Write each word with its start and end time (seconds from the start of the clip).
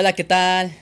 Hola, 0.00 0.12
¿qué 0.12 0.22
tal? 0.22 0.72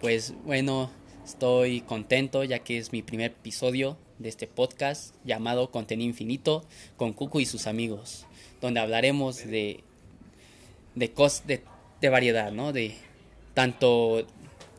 Pues 0.00 0.32
bueno, 0.46 0.90
estoy 1.22 1.82
contento 1.82 2.44
ya 2.44 2.60
que 2.60 2.78
es 2.78 2.92
mi 2.92 3.02
primer 3.02 3.32
episodio 3.32 3.98
de 4.18 4.30
este 4.30 4.46
podcast 4.46 5.14
llamado 5.22 5.70
Contenido 5.70 6.08
Infinito 6.08 6.64
con 6.96 7.12
Cucu 7.12 7.40
y 7.40 7.44
sus 7.44 7.66
amigos, 7.66 8.24
donde 8.62 8.80
hablaremos 8.80 9.46
de 9.46 9.84
de 10.94 11.62
de 12.00 12.08
variedad, 12.08 12.50
¿no? 12.50 12.72
De 12.72 12.94
tanto 13.52 14.26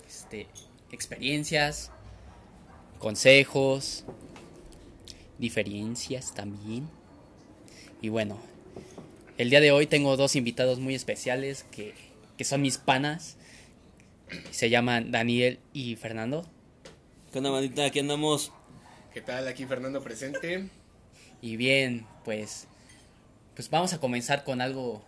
este, 0.08 0.48
experiencias, 0.91 1.91
consejos, 2.98 4.04
diferencias 5.38 6.34
también. 6.34 6.90
Y 8.02 8.09
bueno, 8.09 8.40
el 9.38 9.52
día 9.52 9.62
de 9.62 9.70
hoy 9.70 9.86
tengo 9.86 10.17
dos 10.17 10.36
invitados 10.36 10.80
muy 10.80 10.95
especiales 10.95 11.67
que, 11.70 11.94
que 12.36 12.45
son 12.45 12.63
mis 12.63 12.80
panas. 12.80 13.36
Se 14.52 14.70
llaman 14.70 15.12
Daniel 15.12 15.60
y 15.74 15.96
Fernando. 15.96 16.50
¿Qué 17.32 17.38
onda, 17.38 17.50
bandita? 17.50 17.86
Aquí 17.86 18.00
andamos. 18.00 18.52
¿Qué 19.14 19.22
tal? 19.22 19.48
Aquí 19.48 19.66
Fernando 19.66 20.02
presente. 20.04 20.70
Y 21.42 21.58
bien, 21.58 22.05
pues, 22.26 22.68
pues 23.55 23.70
vamos 23.70 23.94
a 23.94 24.00
comenzar 24.00 24.44
con 24.44 24.62
algo, 24.62 25.04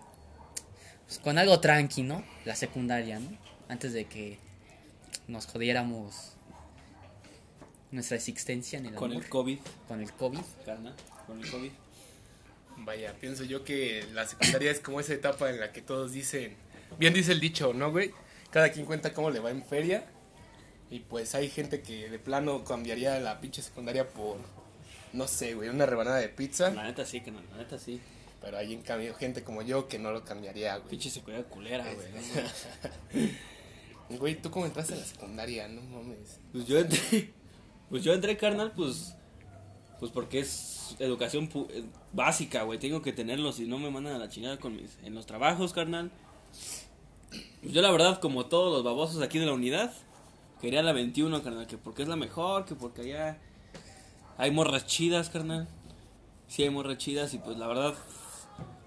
pues 1.06 1.20
con 1.20 1.38
algo 1.38 1.60
tranqui, 1.60 2.04
¿no? 2.04 2.24
La 2.46 2.56
secundaria, 2.56 3.20
¿no? 3.20 3.38
Antes 3.68 3.94
de 3.94 4.06
que 4.06 4.40
nos 5.28 5.46
jodiéramos 5.46 6.34
nuestra 7.92 8.18
existencia 8.18 8.80
en 8.80 8.88
el 8.88 8.96
Con 8.96 9.12
amor, 9.12 9.24
el 9.24 9.30
COVID, 9.30 9.60
con 9.88 10.02
el 10.02 10.12
COVID. 10.14 10.40
Con 11.28 11.42
el 11.42 11.50
COVID. 11.52 11.72
Vaya, 12.78 13.14
pienso 13.20 13.44
yo 13.44 13.64
que 13.64 14.06
la 14.14 14.26
secundaria 14.26 14.72
es 14.72 14.80
como 14.80 15.00
esa 15.00 15.14
etapa 15.14 15.50
en 15.50 15.60
la 15.60 15.72
que 15.72 15.82
todos 15.82 16.14
dicen, 16.14 16.56
bien 16.98 17.14
dice 17.14 17.34
el 17.34 17.40
dicho, 17.40 17.74
¿no, 17.74 17.92
güey? 17.92 18.12
Cada 18.52 18.72
quien 18.72 18.86
cuenta 18.86 19.14
cómo 19.14 19.30
le 19.32 19.40
va 19.40 19.50
en 19.52 19.64
feria. 19.64 20.06
Y 20.90 21.00
pues 21.00 21.34
hay 21.36 21.50
gente 21.50 21.82
que 21.82 22.10
de 22.10 22.20
plano 22.20 22.64
cambiaría 22.66 23.20
la 23.20 23.40
pinche 23.40 23.62
secundaria 23.62 24.08
por, 24.10 24.38
no 25.14 25.28
sé, 25.28 25.54
güey, 25.56 25.70
una 25.70 25.86
rebanada 25.86 26.18
de 26.18 26.28
pizza. 26.30 26.70
La 26.72 26.84
neta 26.84 27.06
sí, 27.06 27.22
carnal. 27.22 27.46
La 27.52 27.58
neta 27.58 27.80
sí. 27.80 28.00
Pero 28.42 28.58
hay 28.58 28.74
en 28.74 28.82
cambio 28.82 29.14
gente 29.16 29.44
como 29.44 29.62
yo 29.62 29.88
que 29.88 30.00
no 30.00 30.12
lo 30.12 30.26
cambiaría, 30.26 30.76
güey. 30.78 30.90
Pinche 30.90 31.10
seguridad 31.10 31.46
culera, 31.48 31.86
güey. 31.94 32.08
no. 32.12 33.30
Güey, 34.18 34.36
¿tú 34.42 34.52
cómo 34.52 34.66
entraste 34.66 34.94
a 34.94 34.98
la 34.98 35.06
secundaria? 35.06 35.70
No 35.70 35.82
mames. 35.84 36.40
Pues 36.52 36.66
yo 36.66 36.78
entré. 36.80 37.34
Pues 37.90 38.04
yo 38.06 38.14
entré, 38.14 38.38
carnal, 38.38 38.72
pues. 38.72 39.16
Pues 40.00 40.12
porque 40.14 40.40
es 40.40 40.96
educación 41.00 41.50
pu- 41.50 41.68
eh, 41.72 41.84
básica, 42.14 42.64
güey. 42.64 42.80
Tengo 42.80 43.02
que 43.02 43.12
tenerlo, 43.14 43.52
si 43.52 43.66
no 43.68 43.80
me 43.80 43.90
mandan 43.90 44.14
a 44.16 44.18
la 44.18 44.30
chingada 44.30 44.58
con 44.60 44.76
mis, 44.78 44.98
en 45.04 45.14
los 45.14 45.26
trabajos, 45.26 45.74
carnal. 45.74 46.10
Pues 47.62 47.74
yo, 47.74 47.82
la 47.82 47.92
verdad, 47.92 48.20
como 48.20 48.46
todos 48.46 48.74
los 48.74 48.84
babosos 48.84 49.22
aquí 49.22 49.40
de 49.40 49.46
la 49.46 49.54
unidad, 49.54 49.94
quería 50.62 50.84
la 50.84 50.94
21, 50.94 51.42
carnal. 51.44 51.68
Que 51.68 51.78
porque 51.78 52.04
es 52.04 52.08
la 52.08 52.16
mejor, 52.16 52.66
que 52.66 52.76
porque 52.76 53.02
allá 53.02 53.38
hay 54.38 54.52
morras 54.52 54.86
chidas, 54.86 55.30
carnal. 55.30 55.68
Sí, 56.48 56.64
hay 56.64 56.70
morras 56.70 56.98
chidas, 56.98 57.34
y 57.34 57.38
pues 57.38 57.58
la 57.58 57.68
verdad, 57.68 57.94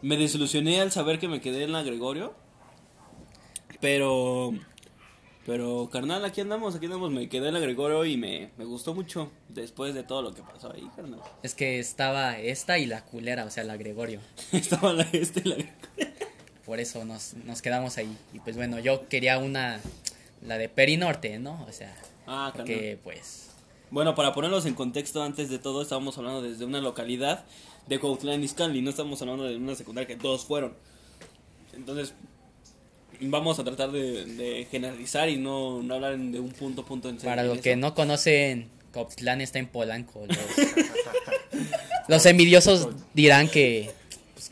me 0.02 0.16
desilusioné 0.16 0.80
al 0.80 0.92
saber 0.92 1.18
que 1.18 1.28
me 1.28 1.40
quedé 1.40 1.64
en 1.64 1.72
la 1.72 1.82
Gregorio. 1.82 2.34
Pero. 3.80 4.52
Pero, 5.46 5.90
carnal, 5.92 6.24
aquí 6.24 6.40
andamos, 6.40 6.74
aquí 6.74 6.86
andamos. 6.86 7.10
Me 7.10 7.28
quedé 7.28 7.48
en 7.48 7.54
la 7.54 7.60
Gregorio 7.60 8.04
y 8.06 8.16
me, 8.16 8.50
me 8.56 8.64
gustó 8.64 8.94
mucho 8.94 9.30
después 9.48 9.94
de 9.94 10.02
todo 10.02 10.22
lo 10.22 10.34
que 10.34 10.42
pasó 10.42 10.72
ahí, 10.72 10.88
carnal. 10.96 11.20
Es 11.42 11.54
que 11.54 11.78
estaba 11.78 12.38
esta 12.38 12.78
y 12.78 12.86
la 12.86 13.04
culera, 13.04 13.44
o 13.44 13.50
sea, 13.50 13.62
la 13.64 13.76
Gregorio. 13.76 14.20
Estaba 14.52 14.92
la 14.94 15.02
este 15.12 15.42
y 15.44 15.48
la 15.48 15.56
Por 16.66 16.80
eso 16.80 17.04
nos, 17.04 17.34
nos 17.44 17.62
quedamos 17.62 17.98
ahí. 17.98 18.16
Y 18.32 18.40
pues 18.40 18.56
bueno, 18.56 18.78
yo 18.78 19.08
quería 19.08 19.38
una, 19.38 19.80
la 20.42 20.58
de 20.58 20.68
Perinorte, 20.68 21.38
¿no? 21.38 21.64
O 21.68 21.72
sea, 21.72 21.94
Ah, 22.26 22.52
que 22.64 22.98
pues... 23.02 23.50
Bueno, 23.90 24.14
para 24.14 24.32
ponerlos 24.32 24.66
en 24.66 24.74
contexto, 24.74 25.22
antes 25.22 25.50
de 25.50 25.58
todo, 25.58 25.82
estábamos 25.82 26.16
hablando 26.18 26.42
desde 26.42 26.64
una 26.64 26.80
localidad 26.80 27.44
de 27.86 28.00
Cuauhtlán 28.00 28.42
Izcalli. 28.42 28.82
No 28.82 28.90
estamos 28.90 29.20
hablando 29.22 29.44
de 29.44 29.56
una 29.56 29.74
secundaria 29.74 30.08
que 30.08 30.16
todos 30.16 30.44
fueron. 30.44 30.74
Entonces, 31.74 32.14
vamos 33.20 33.58
a 33.58 33.64
tratar 33.64 33.92
de, 33.92 34.24
de 34.24 34.66
generalizar 34.70 35.28
y 35.28 35.36
no, 35.36 35.82
no 35.82 35.94
hablar 35.94 36.18
de 36.18 36.40
un 36.40 36.50
punto, 36.50 36.84
punto 36.84 37.08
en 37.08 37.18
Para 37.18 37.44
los 37.44 37.58
que 37.58 37.76
no 37.76 37.94
conocen, 37.94 38.68
Coptlán 38.92 39.40
está 39.40 39.58
en 39.58 39.68
Polanco. 39.68 40.26
Los, 40.26 40.38
los 42.08 42.26
envidiosos 42.26 42.88
dirán 43.12 43.48
que, 43.48 43.92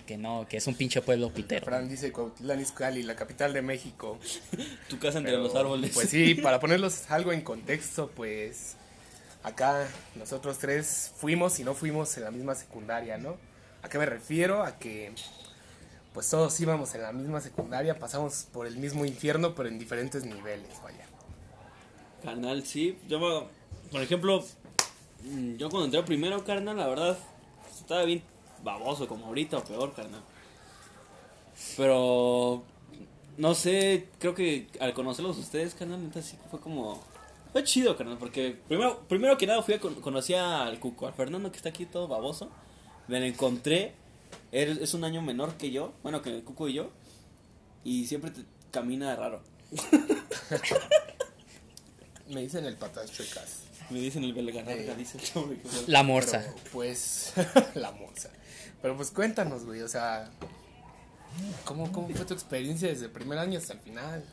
que 0.03 0.17
no, 0.17 0.47
que 0.49 0.57
es 0.57 0.67
un 0.67 0.75
pinche 0.75 1.01
pueblo 1.03 1.33
pitero. 1.33 1.65
Fran 1.65 1.89
dice 1.89 2.13
Cuautitlán 2.13 2.61
Izcalli, 2.61 3.03
la 3.03 3.17
capital 3.17 3.53
de 3.53 3.63
México. 3.63 4.19
Tu 4.89 4.99
casa 4.99 5.19
entre 5.19 5.33
Pero, 5.33 5.45
los 5.45 5.55
árboles. 5.55 5.93
Pues 5.95 6.11
sí, 6.11 6.35
para 6.43 6.61
ponerlos 6.61 7.11
algo 7.11 7.33
en 7.33 7.43
contexto, 7.43 8.11
pues 8.15 8.77
acá 9.43 9.87
nosotros 10.15 10.59
tres 10.59 11.12
fuimos 11.17 11.59
y 11.59 11.65
no 11.65 11.75
fuimos 11.75 12.17
en 12.17 12.25
la 12.25 12.31
misma 12.31 12.55
secundaria, 12.55 13.19
¿no? 13.19 13.37
¿A 13.83 13.89
qué 13.89 13.99
me 13.99 14.07
refiero? 14.07 14.62
A 14.62 14.79
que 14.79 15.12
pues 16.12 16.29
todos 16.29 16.59
íbamos 16.61 16.95
en 16.95 17.03
la 17.03 17.12
misma 17.12 17.41
secundaria, 17.41 17.99
pasamos 17.99 18.47
por 18.53 18.67
el 18.67 18.77
mismo 18.77 19.05
infierno, 19.07 19.55
pero 19.55 19.69
en 19.69 19.79
diferentes 19.79 20.25
niveles, 20.25 20.69
vaya. 20.83 21.07
Carnal, 22.23 22.65
sí. 22.65 22.99
Yo, 23.09 23.49
por 23.91 24.03
ejemplo, 24.03 24.45
mm, 25.25 25.57
yo 25.57 25.71
cuando 25.71 25.87
entré 25.87 26.03
primero, 26.03 26.45
carnal, 26.45 26.77
la 26.77 26.87
verdad, 26.87 27.19
estaba 27.81 28.05
bien 28.05 28.23
baboso, 28.62 29.06
como 29.09 29.27
ahorita 29.27 29.59
o 29.59 29.65
peor, 29.65 29.93
carnal. 29.95 30.23
Pero, 31.77 32.62
no 33.37 33.55
sé, 33.55 34.09
creo 34.19 34.34
que 34.34 34.69
al 34.81 34.95
conocerlos 34.95 35.39
ustedes, 35.39 35.75
carnal, 35.75 36.03
neta, 36.03 36.23
sí 36.23 36.37
fue 36.50 36.61
como... 36.61 37.03
Fue 37.53 37.62
chido, 37.65 37.97
carnal, 37.97 38.17
porque 38.19 38.56
primero, 38.67 39.00
primero 39.09 39.37
que 39.37 39.47
nada 39.47 39.62
fui 39.62 39.75
a 39.75 39.81
con- 39.81 39.97
conocí 40.00 40.33
al 40.33 40.78
Cuco, 40.81 41.06
al 41.06 41.12
Fernando 41.12 41.50
que 41.50 41.59
está 41.59 41.69
aquí 41.69 41.84
todo 41.84 42.09
baboso. 42.09 42.49
Me 43.09 43.21
lo 43.21 43.27
encontré, 43.27 43.93
él 44.53 44.79
es 44.81 44.94
un 44.94 45.05
año 45.05 45.21
menor 45.21 45.55
que 45.59 45.71
yo, 45.71 45.93
bueno, 46.03 46.23
que 46.23 46.31
el 46.31 46.43
Cuco 46.44 46.69
y 46.69 46.73
yo, 46.73 46.91
y 47.84 48.06
siempre 48.06 48.31
te- 48.31 48.44
camina 48.71 49.15
raro. 49.17 49.43
Me 52.31 52.41
dicen 52.41 52.65
el 52.65 52.77
patas 52.77 53.12
chuecas. 53.12 53.65
Me 53.91 53.99
dicen 54.00 54.25
el 54.25 54.33
belgarrarga, 54.33 54.94
dice 54.94 55.19
el 55.19 55.25
fue- 55.25 55.59
La 55.89 56.03
morsa. 56.03 56.41
Pero, 56.41 56.56
pues, 56.73 57.34
la 57.75 57.93
morsa. 57.93 58.31
Pero 58.82 58.97
pues 58.97 59.10
cuéntanos, 59.10 59.65
güey, 59.65 59.81
o 59.82 59.88
sea, 59.88 60.31
¿cómo, 61.65 61.91
¿cómo 61.93 62.09
fue 62.10 62.25
tu 62.25 62.34
experiencia 62.34 62.88
desde 62.88 63.06
el 63.06 63.10
primer 63.12 63.38
año 63.38 63.59
hasta 63.59 63.75
el 63.75 63.78
final? 63.81 64.25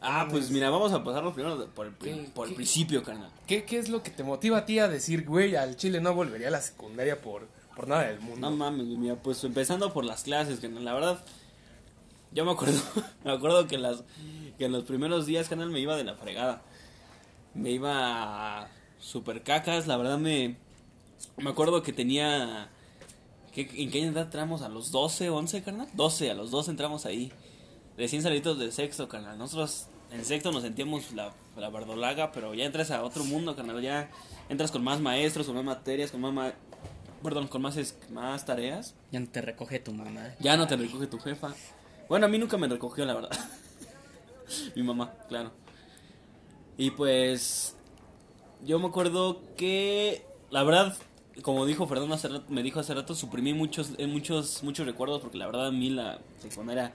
Ah, 0.00 0.26
pues 0.28 0.50
mira, 0.50 0.68
vamos 0.70 0.92
a 0.92 1.04
pasarlo 1.04 1.32
primero 1.32 1.64
por 1.68 1.86
el, 1.86 1.92
pri- 1.92 2.12
¿Qué- 2.24 2.30
por 2.34 2.46
el 2.46 2.50
qué? 2.52 2.56
principio, 2.56 3.02
carnal. 3.04 3.30
¿Qué, 3.46 3.64
¿Qué 3.64 3.78
es 3.78 3.88
lo 3.88 4.02
que 4.02 4.10
te 4.10 4.24
motiva 4.24 4.58
a 4.58 4.64
ti 4.66 4.80
a 4.80 4.88
decir, 4.88 5.24
güey, 5.24 5.54
al 5.54 5.76
chile 5.76 6.00
no 6.00 6.12
volvería 6.14 6.48
a 6.48 6.50
la 6.50 6.60
secundaria 6.60 7.20
por, 7.20 7.46
por 7.76 7.86
nada 7.86 8.02
del 8.08 8.18
mundo? 8.20 8.50
No 8.50 8.56
mames, 8.56 8.86
mira, 8.86 9.14
pues 9.14 9.44
empezando 9.44 9.92
por 9.92 10.04
las 10.04 10.24
clases, 10.24 10.58
carnal. 10.58 10.84
La 10.84 10.94
verdad, 10.94 11.24
yo 12.32 12.44
me 12.44 12.50
acuerdo, 12.50 12.80
me 13.24 13.30
acuerdo 13.32 13.68
que, 13.68 13.78
las, 13.78 14.02
que 14.58 14.64
en 14.64 14.72
los 14.72 14.82
primeros 14.82 15.26
días, 15.26 15.48
carnal, 15.48 15.70
me 15.70 15.78
iba 15.78 15.96
de 15.96 16.02
la 16.02 16.16
fregada. 16.16 16.62
Me 17.54 17.70
iba 17.70 18.68
super 18.98 19.44
cacas, 19.44 19.86
la 19.86 19.96
verdad 19.96 20.18
me... 20.18 20.56
Me 21.36 21.50
acuerdo 21.50 21.84
que 21.84 21.92
tenía... 21.92 22.68
¿qué, 23.52 23.68
¿En 23.74 23.90
qué 23.90 24.02
edad 24.04 24.24
entramos? 24.24 24.62
¿A 24.62 24.68
los 24.68 24.90
12, 24.92 25.30
11, 25.30 25.62
carnal? 25.62 25.88
12, 25.94 26.30
a 26.30 26.34
los 26.34 26.50
12 26.50 26.70
entramos 26.70 27.06
ahí. 27.06 27.32
Recién 27.96 28.22
salidos 28.22 28.58
del 28.58 28.72
sexto, 28.72 29.08
carnal. 29.08 29.38
Nosotros 29.38 29.86
en 30.10 30.24
sexto 30.24 30.50
nos 30.52 30.62
sentíamos 30.62 31.12
la, 31.12 31.32
la 31.56 31.70
verdolaga, 31.70 32.32
pero 32.32 32.54
ya 32.54 32.64
entras 32.64 32.90
a 32.90 33.02
otro 33.04 33.24
mundo, 33.24 33.54
carnal. 33.56 33.80
Ya 33.82 34.10
entras 34.48 34.70
con 34.70 34.82
más 34.82 35.00
maestros, 35.00 35.46
con 35.46 35.56
más 35.56 35.64
materias, 35.64 36.10
con 36.10 36.20
más... 36.20 36.32
ma- 36.32 36.52
Perdón, 37.22 37.46
con 37.46 37.62
más, 37.62 37.76
es- 37.76 37.96
más 38.10 38.44
tareas. 38.44 38.94
Ya 39.12 39.20
no 39.20 39.28
te 39.28 39.40
recoge 39.40 39.78
tu 39.78 39.92
mamá. 39.92 40.34
Ya 40.40 40.56
no 40.56 40.66
te 40.66 40.76
recoge 40.76 41.06
tu 41.06 41.18
jefa. 41.20 41.54
Bueno, 42.08 42.26
a 42.26 42.28
mí 42.28 42.36
nunca 42.38 42.56
me 42.58 42.66
recogió, 42.66 43.04
la 43.04 43.14
verdad. 43.14 43.30
Mi 44.74 44.82
mamá, 44.82 45.14
claro. 45.28 45.52
Y 46.76 46.90
pues 46.90 47.76
yo 48.64 48.78
me 48.80 48.88
acuerdo 48.88 49.40
que 49.56 50.26
la 50.50 50.62
verdad, 50.64 50.96
como 51.40 51.64
dijo 51.64 51.86
Fernando 51.86 52.14
hace 52.14 52.28
rato, 52.28 52.44
me 52.48 52.62
dijo 52.62 52.80
hace 52.80 52.94
rato, 52.94 53.14
suprimí 53.14 53.54
muchos 53.54 53.92
eh, 53.96 54.06
muchos 54.06 54.62
muchos 54.62 54.86
recuerdos 54.86 55.22
porque 55.22 55.38
la 55.38 55.46
verdad 55.46 55.68
a 55.68 55.72
mí 55.72 55.88
la 55.88 56.20
secundaria 56.38 56.92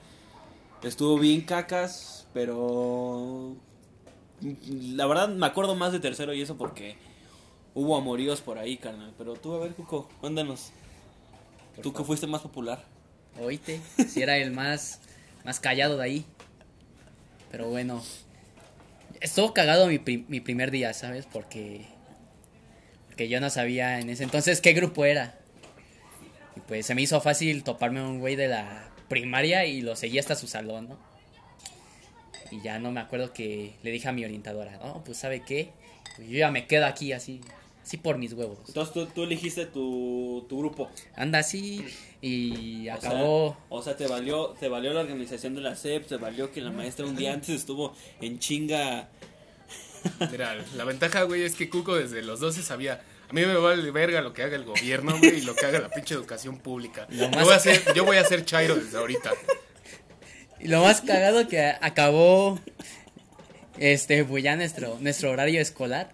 estuvo 0.83 1.17
bien 1.17 1.41
cacas, 1.41 2.27
pero 2.33 3.55
la 4.41 5.05
verdad 5.07 5.29
me 5.29 5.45
acuerdo 5.45 5.75
más 5.75 5.91
de 5.91 5.99
tercero 5.99 6.33
y 6.33 6.41
eso 6.41 6.57
porque 6.57 6.97
hubo 7.73 7.95
amoríos 7.95 8.41
por 8.41 8.57
ahí, 8.57 8.77
carnal. 8.77 9.13
Pero 9.17 9.35
tú, 9.35 9.53
a 9.53 9.59
ver, 9.59 9.73
Cuco. 9.73 10.09
Por 10.19 10.31
Tú 11.81 11.93
que 11.93 12.03
fuiste 12.03 12.25
más 12.25 12.41
popular. 12.41 12.83
Oíste, 13.39 13.79
si 14.07 14.23
era 14.23 14.37
el 14.37 14.51
más, 14.51 14.99
más 15.45 15.59
callado 15.59 15.97
de 15.97 16.03
ahí. 16.03 16.25
Pero 17.51 17.69
bueno, 17.69 18.03
estuvo 19.21 19.53
cagado 19.53 19.87
mi, 19.87 19.99
mi 20.27 20.39
primer 20.39 20.71
día, 20.71 20.93
¿sabes? 20.93 21.27
Porque, 21.31 21.85
porque 23.17 23.29
yo 23.29 23.41
no 23.41 23.49
sabía 23.49 23.99
en 23.99 24.11
ese 24.11 24.23
entonces 24.23 24.61
qué 24.61 24.73
grupo 24.73 25.03
era. 25.03 25.39
Y 26.55 26.59
pues 26.59 26.85
se 26.85 26.93
me 26.93 27.01
hizo 27.01 27.19
fácil 27.19 27.63
toparme 27.63 27.99
a 27.99 28.03
un 28.03 28.19
güey 28.19 28.35
de 28.35 28.47
la 28.47 28.91
primaria 29.07 29.65
y 29.65 29.81
lo 29.81 29.95
seguí 29.95 30.19
hasta 30.19 30.35
su 30.35 30.45
salón, 30.45 30.89
¿no? 30.89 30.99
Y 32.51 32.61
ya 32.61 32.77
no 32.77 32.91
me 32.91 32.99
acuerdo 32.99 33.33
que 33.33 33.73
le 33.81 33.89
dije 33.89 34.07
a 34.07 34.11
mi 34.11 34.23
orientadora, 34.23 34.77
no, 34.77 35.03
pues 35.03 35.17
sabe 35.17 35.41
qué, 35.41 35.71
pues 36.15 36.29
yo 36.29 36.37
ya 36.37 36.51
me 36.51 36.67
quedo 36.67 36.85
aquí 36.85 37.11
así, 37.11 37.41
así 37.83 37.97
por 37.97 38.19
mis 38.19 38.33
huevos. 38.33 38.59
Entonces 38.67 38.93
tú, 38.93 39.07
tú 39.07 39.23
elegiste 39.23 39.65
tu, 39.65 40.45
tu 40.47 40.59
grupo. 40.59 40.87
Anda 41.15 41.39
así 41.39 41.83
y 42.21 42.81
O 42.89 43.01
sea, 43.01 43.09
acabó. 43.09 43.57
O 43.69 43.81
sea, 43.81 43.97
te 43.97 44.05
valió, 44.05 44.49
te 44.59 44.69
valió 44.69 44.93
la 44.93 44.99
organización 44.99 45.55
de 45.55 45.61
la 45.61 45.75
SEP, 45.75 46.05
te 46.05 46.17
valió 46.17 46.51
que 46.51 46.61
la 46.61 46.69
maestra 46.69 47.07
un 47.07 47.15
día 47.15 47.33
antes 47.33 47.49
estuvo 47.49 47.95
en 48.21 48.37
chinga. 48.37 49.09
Mira, 50.31 50.55
la 50.75 50.83
ventaja, 50.83 51.23
güey, 51.23 51.43
es 51.43 51.55
que 51.55 51.69
Cuco 51.69 51.95
desde 51.95 52.21
los 52.21 52.39
12 52.39 52.61
sabía. 52.63 53.01
A 53.29 53.33
mí 53.33 53.45
me 53.45 53.55
vale 53.55 53.91
verga 53.91 54.21
lo 54.21 54.33
que 54.33 54.43
haga 54.43 54.55
el 54.55 54.63
gobierno, 54.63 55.17
güey, 55.17 55.39
y 55.39 55.41
lo 55.41 55.53
que 55.55 55.65
haga 55.65 55.79
la 55.79 55.89
pinche 55.89 56.13
educación 56.13 56.59
pública. 56.59 57.07
Yo 57.09 57.29
voy, 57.29 57.53
a 57.53 57.59
ser, 57.59 57.81
yo 57.93 58.05
voy 58.05 58.17
a 58.17 58.23
ser 58.23 58.45
Chairo 58.45 58.75
desde 58.75 58.97
ahorita. 58.97 59.31
Y 60.59 60.69
lo 60.69 60.81
más 60.81 61.01
cagado 61.01 61.47
que 61.47 61.59
acabó 61.81 62.59
este 63.77 64.23
pues 64.25 64.43
ya 64.43 64.55
nuestro 64.55 64.97
nuestro 64.99 65.29
horario 65.31 65.61
escolar 65.61 66.09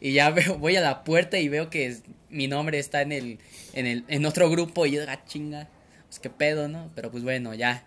y 0.00 0.12
ya 0.12 0.30
veo 0.30 0.58
voy 0.58 0.76
a 0.76 0.80
la 0.80 1.04
puerta 1.04 1.38
y 1.38 1.48
veo 1.48 1.70
que 1.70 1.86
es- 1.86 2.02
mi 2.30 2.48
nombre 2.48 2.78
está 2.80 3.02
en 3.02 3.12
el 3.12 3.38
en 3.74 3.86
el 3.86 4.04
en 4.08 4.26
otro 4.26 4.50
grupo 4.50 4.86
y 4.86 4.92
yo 4.92 5.02
ah, 5.06 5.24
chinga 5.24 5.68
pues 6.08 6.18
qué 6.18 6.30
pedo 6.30 6.66
no 6.68 6.90
pero 6.96 7.10
pues 7.12 7.22
bueno 7.22 7.54
ya 7.54 7.84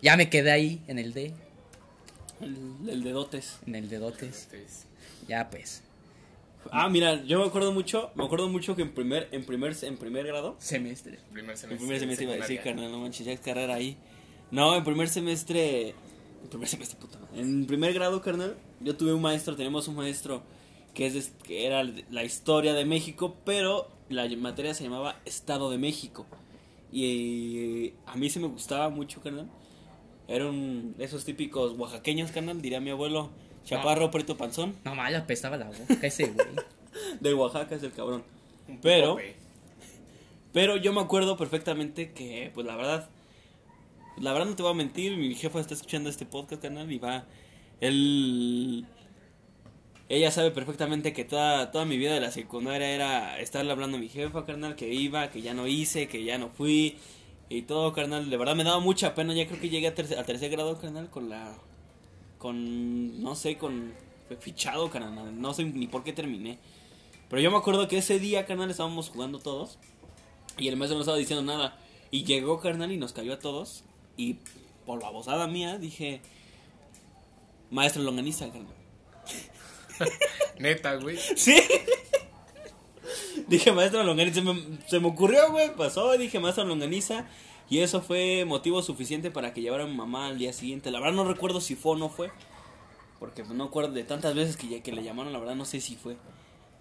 ya 0.00 0.16
me 0.16 0.28
quedé 0.28 0.50
ahí 0.50 0.82
en 0.88 0.98
el 0.98 1.12
D 1.12 1.32
El, 2.42 2.88
el 2.88 3.02
de 3.04 3.12
dotes. 3.12 3.58
en 3.66 3.74
el 3.74 3.88
de 3.88 3.98
dotes 3.98 4.48
Entonces, 4.52 4.86
ya 5.28 5.48
pues 5.50 5.82
Ah, 6.70 6.88
mira, 6.88 7.24
yo 7.24 7.40
me 7.40 7.46
acuerdo 7.46 7.72
mucho, 7.72 8.10
me 8.14 8.24
acuerdo 8.24 8.48
mucho 8.48 8.76
que 8.76 8.82
en 8.82 8.94
primer, 8.94 9.28
en 9.32 9.44
primer, 9.44 9.74
en 9.82 9.96
primer 9.96 10.26
grado, 10.26 10.54
semestre 10.60 11.18
primer 11.32 11.50
en 11.50 11.56
semestre. 11.56 11.76
primer 11.78 11.98
semestre 12.00 12.24
iba 12.24 12.34
a 12.34 12.36
decir, 12.36 12.60
carnal, 12.62 12.92
no 12.92 13.00
manches, 13.00 13.26
ya 13.26 13.32
es 13.32 13.40
carrera 13.40 13.74
ahí. 13.74 13.96
No, 14.52 14.76
en 14.76 14.84
primer 14.84 15.08
semestre, 15.08 15.88
en 15.88 16.48
primer 16.50 16.68
semestre, 16.68 16.98
puta 17.00 17.18
madre. 17.18 17.40
En 17.40 17.66
primer 17.66 17.92
grado, 17.94 18.20
carnal, 18.22 18.56
yo 18.80 18.96
tuve 18.96 19.12
un 19.12 19.20
maestro, 19.22 19.56
tenemos 19.56 19.88
un 19.88 19.96
maestro 19.96 20.42
que 20.94 21.06
es 21.06 21.14
de- 21.14 21.32
que 21.42 21.66
era 21.66 21.82
la 21.82 22.22
historia 22.22 22.74
de 22.74 22.84
México, 22.84 23.34
pero 23.44 23.88
la 24.08 24.28
materia 24.36 24.72
se 24.74 24.84
llamaba 24.84 25.20
Estado 25.24 25.68
de 25.70 25.78
México. 25.78 26.26
Y 26.92 27.86
eh, 27.86 27.94
a 28.06 28.14
mí 28.16 28.28
se 28.30 28.38
me 28.38 28.46
gustaba 28.46 28.88
mucho, 28.88 29.20
carnal. 29.20 29.50
Era 30.28 30.48
un 30.48 30.94
esos 30.98 31.24
típicos 31.24 31.72
oaxaqueños, 31.78 32.30
carnal, 32.30 32.62
diría 32.62 32.80
mi 32.80 32.90
abuelo. 32.90 33.30
Chaparro, 33.64 34.10
preto, 34.10 34.36
panzón. 34.36 34.74
no 34.84 34.94
mal 34.94 35.14
apestaba 35.14 35.56
la 35.56 35.66
boca 35.66 35.84
ese 36.02 36.26
güey 36.26 36.48
De 37.20 37.32
Oaxaca 37.32 37.76
es 37.76 37.82
el 37.82 37.92
cabrón. 37.92 38.24
Pero, 38.80 39.16
pero 40.52 40.76
yo 40.76 40.92
me 40.92 41.00
acuerdo 41.00 41.36
perfectamente 41.36 42.12
que, 42.12 42.50
pues 42.54 42.66
la 42.66 42.76
verdad, 42.76 43.08
la 44.18 44.32
verdad 44.32 44.48
no 44.48 44.56
te 44.56 44.62
voy 44.62 44.72
a 44.72 44.74
mentir, 44.74 45.16
mi 45.16 45.34
jefa 45.34 45.60
está 45.60 45.74
escuchando 45.74 46.10
este 46.10 46.26
podcast, 46.26 46.62
canal, 46.62 46.90
y 46.90 46.98
va, 46.98 47.24
él, 47.80 48.86
ella 50.08 50.30
sabe 50.30 50.50
perfectamente 50.50 51.12
que 51.12 51.24
toda, 51.24 51.70
toda 51.70 51.84
mi 51.84 51.96
vida 51.96 52.14
de 52.14 52.20
la 52.20 52.30
secundaria 52.30 52.90
era 52.90 53.40
estarle 53.40 53.72
hablando 53.72 53.96
a 53.96 54.00
mi 54.00 54.08
jefa, 54.08 54.44
carnal, 54.44 54.76
que 54.76 54.92
iba, 54.92 55.30
que 55.30 55.42
ya 55.42 55.54
no 55.54 55.66
hice, 55.66 56.08
que 56.08 56.24
ya 56.24 56.38
no 56.38 56.48
fui, 56.48 56.96
y 57.56 57.62
todo, 57.62 57.92
carnal, 57.92 58.30
de 58.30 58.36
verdad 58.36 58.56
me 58.56 58.64
daba 58.64 58.80
mucha 58.80 59.14
pena, 59.14 59.34
ya 59.34 59.46
creo 59.46 59.60
que 59.60 59.68
llegué 59.68 59.88
a 59.88 59.94
tercer, 59.94 60.18
a 60.18 60.24
tercer 60.24 60.50
grado, 60.50 60.78
carnal, 60.78 61.10
con 61.10 61.28
la, 61.28 61.54
con, 62.38 63.22
no 63.22 63.34
sé, 63.34 63.56
con, 63.56 63.92
fue 64.26 64.36
fichado, 64.36 64.90
carnal, 64.90 65.40
no 65.40 65.52
sé 65.54 65.64
ni 65.64 65.86
por 65.86 66.02
qué 66.02 66.12
terminé. 66.12 66.58
Pero 67.32 67.40
yo 67.40 67.50
me 67.50 67.56
acuerdo 67.56 67.88
que 67.88 67.96
ese 67.96 68.18
día, 68.18 68.44
carnal, 68.44 68.70
estábamos 68.70 69.08
jugando 69.08 69.38
todos. 69.38 69.78
Y 70.58 70.68
el 70.68 70.76
maestro 70.76 70.96
no 70.96 71.00
estaba 71.00 71.16
diciendo 71.16 71.42
nada. 71.42 71.78
Y 72.10 72.24
llegó, 72.24 72.60
carnal, 72.60 72.92
y 72.92 72.98
nos 72.98 73.14
cayó 73.14 73.32
a 73.32 73.38
todos. 73.38 73.84
Y 74.18 74.36
por 74.84 75.00
babosada 75.00 75.46
mía, 75.46 75.78
dije... 75.78 76.20
Maestro 77.70 78.02
longaniza, 78.02 78.50
carnal. 78.50 78.74
Neta, 80.58 80.96
güey. 80.96 81.16
Sí. 81.36 81.56
dije, 83.48 83.72
maestro 83.72 84.02
longaniza. 84.04 84.36
Se 84.36 84.42
me, 84.42 84.62
se 84.88 85.00
me 85.00 85.08
ocurrió, 85.08 85.50
güey. 85.50 85.74
Pasó, 85.74 86.12
dije, 86.18 86.38
maestro 86.40 86.64
longaniza. 86.64 87.26
Y 87.70 87.78
eso 87.78 88.02
fue 88.02 88.44
motivo 88.44 88.82
suficiente 88.82 89.30
para 89.30 89.54
que 89.54 89.62
llevara 89.62 89.84
a 89.84 89.86
mi 89.86 89.94
mamá 89.96 90.26
al 90.26 90.38
día 90.38 90.52
siguiente. 90.52 90.90
La 90.90 91.00
verdad 91.00 91.14
no 91.14 91.24
recuerdo 91.24 91.60
si 91.60 91.74
fue 91.74 91.92
o 91.92 91.96
no 91.96 92.08
fue. 92.08 92.30
Porque 93.18 93.44
no 93.44 93.64
acuerdo 93.64 93.92
de 93.92 94.04
tantas 94.04 94.34
veces 94.34 94.56
que, 94.56 94.68
ya- 94.68 94.82
que 94.82 94.92
le 94.92 95.02
llamaron, 95.02 95.32
la 95.32 95.38
verdad 95.38 95.54
no 95.54 95.64
sé 95.64 95.80
si 95.80 95.96
fue. 95.96 96.16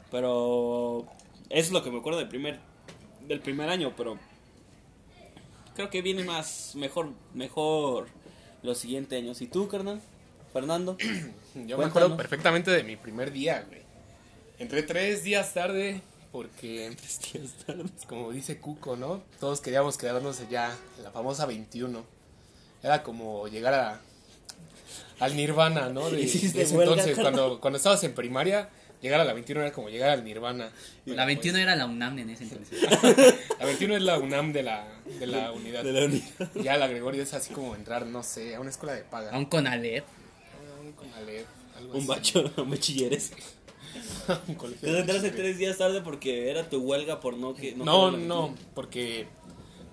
Pero 0.09 1.05
eso 1.49 1.67
es 1.67 1.71
lo 1.71 1.83
que 1.83 1.91
me 1.91 1.99
acuerdo 1.99 2.19
del 2.19 2.27
primer, 2.27 2.59
del 3.27 3.39
primer 3.39 3.69
año, 3.69 3.93
pero 3.95 4.17
creo 5.75 5.89
que 5.89 6.01
viene 6.01 6.23
más, 6.23 6.73
mejor, 6.75 7.11
mejor 7.33 8.07
los 8.63 8.77
siguientes 8.77 9.17
años. 9.21 9.41
¿Y 9.41 9.47
tú, 9.47 9.67
carnal? 9.67 10.01
Fernando. 10.51 10.97
Yo 11.55 11.77
me 11.77 11.85
acuerdo 11.85 12.17
perfectamente 12.17 12.71
de 12.71 12.83
mi 12.83 12.95
primer 12.97 13.31
día, 13.31 13.63
güey. 13.67 13.81
Entré 14.59 14.83
tres 14.83 15.23
días 15.23 15.53
tarde 15.53 16.01
porque, 16.31 16.95
pues, 16.97 18.05
como 18.07 18.31
dice 18.31 18.59
Cuco, 18.59 18.95
¿no? 18.95 19.21
Todos 19.39 19.61
queríamos 19.61 19.97
quedarnos 19.97 20.39
allá, 20.39 20.75
en 20.97 21.03
la 21.03 21.11
famosa 21.11 21.45
21. 21.45 22.03
Era 22.83 23.03
como 23.03 23.47
llegar 23.47 23.73
a, 23.73 24.01
al 25.19 25.35
Nirvana, 25.35 25.89
¿no? 25.89 26.09
De, 26.09 26.23
ese 26.23 26.47
huelga, 26.75 26.93
entonces, 26.93 27.17
cuando, 27.19 27.59
cuando 27.59 27.77
estabas 27.77 28.03
en 28.03 28.13
primaria, 28.15 28.69
llegar 29.01 29.19
a 29.19 29.25
la 29.25 29.33
21 29.33 29.61
era 29.61 29.71
como 29.71 29.89
llegar 29.89 30.09
al 30.09 30.23
Nirvana. 30.23 30.71
la 31.05 31.25
21 31.25 31.57
era 31.59 31.75
la 31.75 31.85
UNAM 31.85 32.19
en 32.19 32.29
ese 32.31 32.43
entonces 32.43 32.81
La 33.59 33.65
21 33.65 33.97
es 33.97 34.01
la 34.01 34.17
UNAM 34.17 34.53
de 34.53 34.63
la, 34.63 34.87
de 35.19 35.27
la 35.27 35.51
unidad. 35.51 35.83
De 35.83 35.91
la 35.91 36.05
unidad. 36.05 36.49
Y 36.55 36.63
Ya 36.63 36.77
la 36.77 36.87
Gregorio 36.87 37.23
es 37.23 37.33
así 37.33 37.53
como 37.53 37.75
entrar, 37.75 38.05
no 38.05 38.23
sé, 38.23 38.55
a 38.55 38.59
una 38.59 38.69
escuela 38.69 38.93
de 38.93 39.03
paga. 39.03 39.31
a 39.31 39.37
un 39.37 39.45
Conalep 39.45 40.05
A 40.05 40.81
un 40.81 40.93
Conalep, 40.93 41.45
algo 41.77 41.91
Un 41.93 41.97
así. 41.99 42.07
bacho, 42.07 42.53
un 42.57 42.69
bachilleres. 42.69 43.31
Un 44.47 44.55
colegio 44.55 44.87
entraste 44.87 45.13
bachilleres. 45.13 45.35
tres 45.35 45.57
días 45.57 45.77
tarde 45.77 46.01
porque 46.01 46.49
era 46.49 46.69
tu 46.69 46.79
huelga 46.81 47.19
por 47.19 47.37
no 47.37 47.53
que... 47.53 47.73
No, 47.73 48.11
no, 48.11 48.43
aventura. 48.43 48.71
porque 48.73 49.27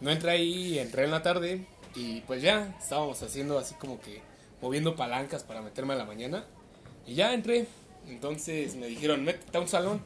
no 0.00 0.10
entré 0.10 0.30
ahí, 0.30 0.78
entré 0.78 1.04
en 1.04 1.10
la 1.10 1.22
tarde 1.22 1.66
y 1.94 2.20
pues 2.22 2.42
ya 2.42 2.76
estábamos 2.80 3.22
haciendo 3.22 3.58
así 3.58 3.74
como 3.74 4.00
que 4.00 4.20
moviendo 4.60 4.96
palancas 4.96 5.44
para 5.44 5.62
meterme 5.62 5.94
a 5.94 5.96
la 5.96 6.04
mañana 6.04 6.44
y 7.06 7.14
ya 7.14 7.32
entré. 7.32 7.66
Entonces 8.08 8.74
me 8.76 8.86
dijeron, 8.86 9.24
métete 9.24 9.58
a 9.58 9.60
un 9.60 9.68
salón. 9.68 10.02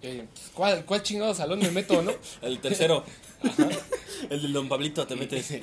Y 0.00 0.06
yo 0.06 0.12
dije, 0.12 0.28
pues, 0.32 0.50
¿cuál, 0.54 0.84
¿cuál 0.84 1.02
chingado 1.02 1.34
salón 1.34 1.60
me 1.60 1.70
meto, 1.70 2.02
no? 2.02 2.12
El 2.42 2.60
tercero. 2.60 3.04
El 4.28 4.42
del 4.42 4.52
Don 4.52 4.68
Pablito 4.68 5.06
te 5.06 5.16
metes. 5.16 5.52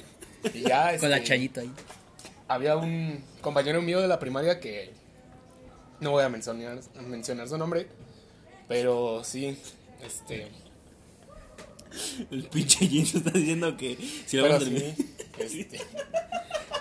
Y 0.54 0.62
ya 0.62 0.98
con 0.98 1.10
la 1.10 1.18
este, 1.18 1.28
chayito 1.28 1.60
ahí 1.60 1.70
había 2.50 2.76
un 2.76 3.24
compañero 3.42 3.82
mío 3.82 4.02
de 4.02 4.08
la 4.08 4.20
primaria 4.20 4.60
que 4.60 4.92
no 6.02 6.12
voy 6.12 6.24
a 6.24 6.30
mencionar, 6.30 6.80
mencionar 7.08 7.48
su 7.50 7.58
nombre, 7.58 7.88
pero 8.68 9.24
sí, 9.24 9.58
este, 10.06 10.48
El 12.32 12.44
pinche 12.46 12.88
James 12.88 13.16
está 13.16 13.32
diciendo 13.32 13.76
que 13.76 13.98
si 14.26 14.38
lo 14.38 14.44
vamos 14.44 14.58
a 14.58 14.60
terminar. 14.66 14.96
sí, 15.48 15.62
este, 15.62 15.80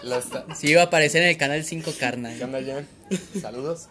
lo 0.03 0.19
está- 0.19 0.47
sí 0.55 0.71
iba 0.71 0.83
a 0.83 0.85
aparecer 0.85 1.23
en 1.23 1.29
el 1.31 1.37
canal 1.39 1.65
5 1.65 1.93
carnal 1.99 2.37
¿Qué 2.37 2.45
onda, 2.45 2.61
Jan? 2.65 2.87
Saludos. 3.41 3.89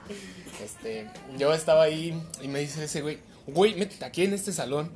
Este, 0.64 1.08
yo 1.38 1.54
estaba 1.54 1.84
ahí 1.84 2.20
y 2.42 2.48
me 2.48 2.60
dice 2.60 2.84
ese 2.84 3.02
güey, 3.02 3.20
güey, 3.48 3.76
métete 3.76 4.06
aquí 4.06 4.24
en 4.24 4.34
este 4.34 4.52
salón. 4.54 4.92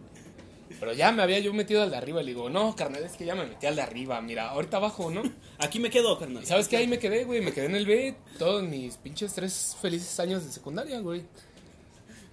Pero 0.81 0.93
ya 0.93 1.11
me 1.11 1.21
había 1.21 1.37
yo 1.37 1.53
metido 1.53 1.83
al 1.83 1.91
de 1.91 1.97
arriba. 1.97 2.23
Le 2.23 2.29
digo, 2.29 2.49
no, 2.49 2.75
carnal, 2.75 3.03
es 3.03 3.11
que 3.11 3.23
ya 3.23 3.35
me 3.35 3.45
metí 3.45 3.67
al 3.67 3.75
de 3.75 3.83
arriba. 3.83 4.19
Mira, 4.19 4.49
ahorita 4.49 4.77
abajo, 4.77 5.11
¿no? 5.11 5.21
Aquí 5.59 5.79
me 5.79 5.91
quedo, 5.91 6.17
carnal. 6.17 6.41
¿Y 6.41 6.45
sabes 6.47 6.67
qué? 6.67 6.77
Ahí 6.77 6.87
me 6.87 6.97
quedé, 6.97 7.23
güey. 7.23 7.39
Me 7.39 7.53
quedé 7.53 7.67
en 7.67 7.75
el 7.75 7.85
B 7.85 8.15
todos 8.39 8.63
mis 8.63 8.97
pinches 8.97 9.31
tres 9.35 9.77
felices 9.79 10.19
años 10.19 10.43
de 10.43 10.51
secundaria, 10.51 10.99
güey. 10.99 11.23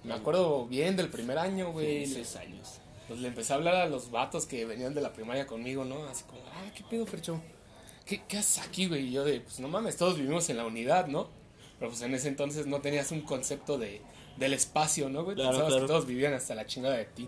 Me 0.03 0.15
acuerdo 0.15 0.65
bien 0.65 0.95
del 0.95 1.09
primer 1.09 1.37
año, 1.37 1.71
güey. 1.71 2.07
Seis 2.07 2.37
años. 2.37 2.79
Pues 3.07 3.19
le 3.19 3.27
empecé 3.27 3.53
a 3.53 3.57
hablar 3.57 3.75
a 3.75 3.85
los 3.85 4.09
vatos 4.09 4.47
que 4.47 4.65
venían 4.65 4.95
de 4.95 5.01
la 5.01 5.13
primaria 5.13 5.45
conmigo, 5.45 5.85
¿no? 5.85 6.03
Así 6.05 6.23
como, 6.23 6.41
ah, 6.51 6.71
¿qué 6.75 6.83
pedo, 6.89 7.05
Fercho? 7.05 7.39
¿Qué, 8.03 8.23
qué 8.27 8.39
haces 8.39 8.65
aquí, 8.65 8.87
güey? 8.87 9.09
Y 9.09 9.11
yo 9.11 9.25
de, 9.25 9.41
pues 9.41 9.59
no 9.59 9.67
mames, 9.67 9.95
todos 9.95 10.17
vivimos 10.17 10.49
en 10.49 10.57
la 10.57 10.65
unidad, 10.65 11.05
¿no? 11.05 11.29
Pero 11.77 11.91
pues 11.91 12.01
en 12.01 12.15
ese 12.15 12.27
entonces 12.27 12.65
no 12.65 12.81
tenías 12.81 13.11
un 13.11 13.21
concepto 13.21 13.77
de, 13.77 14.01
del 14.37 14.53
espacio, 14.53 15.07
¿no, 15.07 15.23
güey? 15.23 15.35
Claro, 15.35 15.51
Pensabas 15.51 15.73
claro. 15.73 15.85
que 15.85 15.87
todos 15.87 16.07
vivían 16.07 16.33
hasta 16.33 16.55
la 16.55 16.65
chingada 16.65 16.97
de 16.97 17.05
ti. 17.05 17.27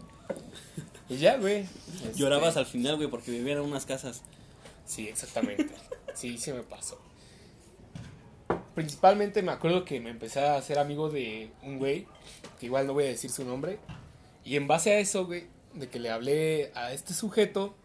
Y 1.11 1.17
ya, 1.17 1.35
güey. 1.35 1.65
este, 1.93 2.13
Llorabas 2.15 2.55
al 2.55 2.65
final, 2.65 2.95
güey, 2.95 3.09
porque 3.09 3.31
vivían 3.31 3.57
en 3.57 3.65
unas 3.65 3.85
casas. 3.85 4.21
Sí, 4.85 5.09
exactamente. 5.09 5.67
Sí, 6.13 6.37
sí 6.37 6.53
me 6.53 6.63
pasó. 6.63 6.99
Principalmente 8.75 9.41
me 9.41 9.51
acuerdo 9.51 9.83
que 9.83 9.99
me 9.99 10.09
empecé 10.09 10.39
a 10.39 10.55
hacer 10.55 10.79
amigo 10.79 11.09
de 11.09 11.51
un 11.63 11.79
güey, 11.79 12.07
que 12.59 12.67
igual 12.67 12.87
no 12.87 12.93
voy 12.93 13.03
a 13.03 13.07
decir 13.07 13.29
su 13.29 13.43
nombre. 13.43 13.79
Y 14.45 14.55
en 14.55 14.67
base 14.67 14.91
a 14.93 14.99
eso, 14.99 15.25
güey, 15.25 15.47
de 15.73 15.89
que 15.89 15.99
le 15.99 16.09
hablé 16.09 16.71
a 16.75 16.93
este 16.93 17.13
sujeto, 17.13 17.75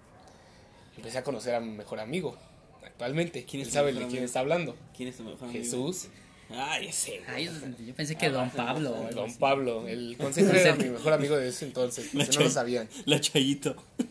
empecé 0.96 1.18
a 1.18 1.24
conocer 1.24 1.56
a 1.56 1.60
mi 1.60 1.72
mejor 1.72 1.98
amigo. 1.98 2.36
Actualmente, 2.84 3.44
¿Quién 3.44 3.62
es 3.62 3.68
Él 3.68 3.74
sabe 3.74 3.92
de 3.92 4.06
quién 4.06 4.22
está 4.22 4.38
hablando. 4.38 4.76
¿Quién 4.96 5.08
es 5.08 5.16
tu 5.16 5.24
mejor 5.24 5.48
amigo? 5.48 5.64
Jesús, 5.64 6.08
Ay, 6.50 6.86
ese. 6.88 7.20
güey. 7.26 7.48
Ay, 7.48 7.74
yo 7.86 7.94
pensé 7.94 8.16
que 8.16 8.30
Don 8.30 8.50
Pablo 8.50 8.90
o 8.92 9.06
algo 9.06 9.20
Don 9.20 9.30
así. 9.30 9.38
Pablo. 9.38 9.88
El 9.88 10.16
consejero 10.16 10.58
era 10.58 10.74
mi 10.76 10.88
mejor 10.90 11.12
amigo 11.12 11.36
de 11.36 11.48
ese 11.48 11.64
entonces, 11.66 12.14
La 12.14 12.24
no 12.24 12.40
lo 12.40 12.50
sabían. 12.50 12.88
La 13.04 13.20
Chayito. 13.20 13.74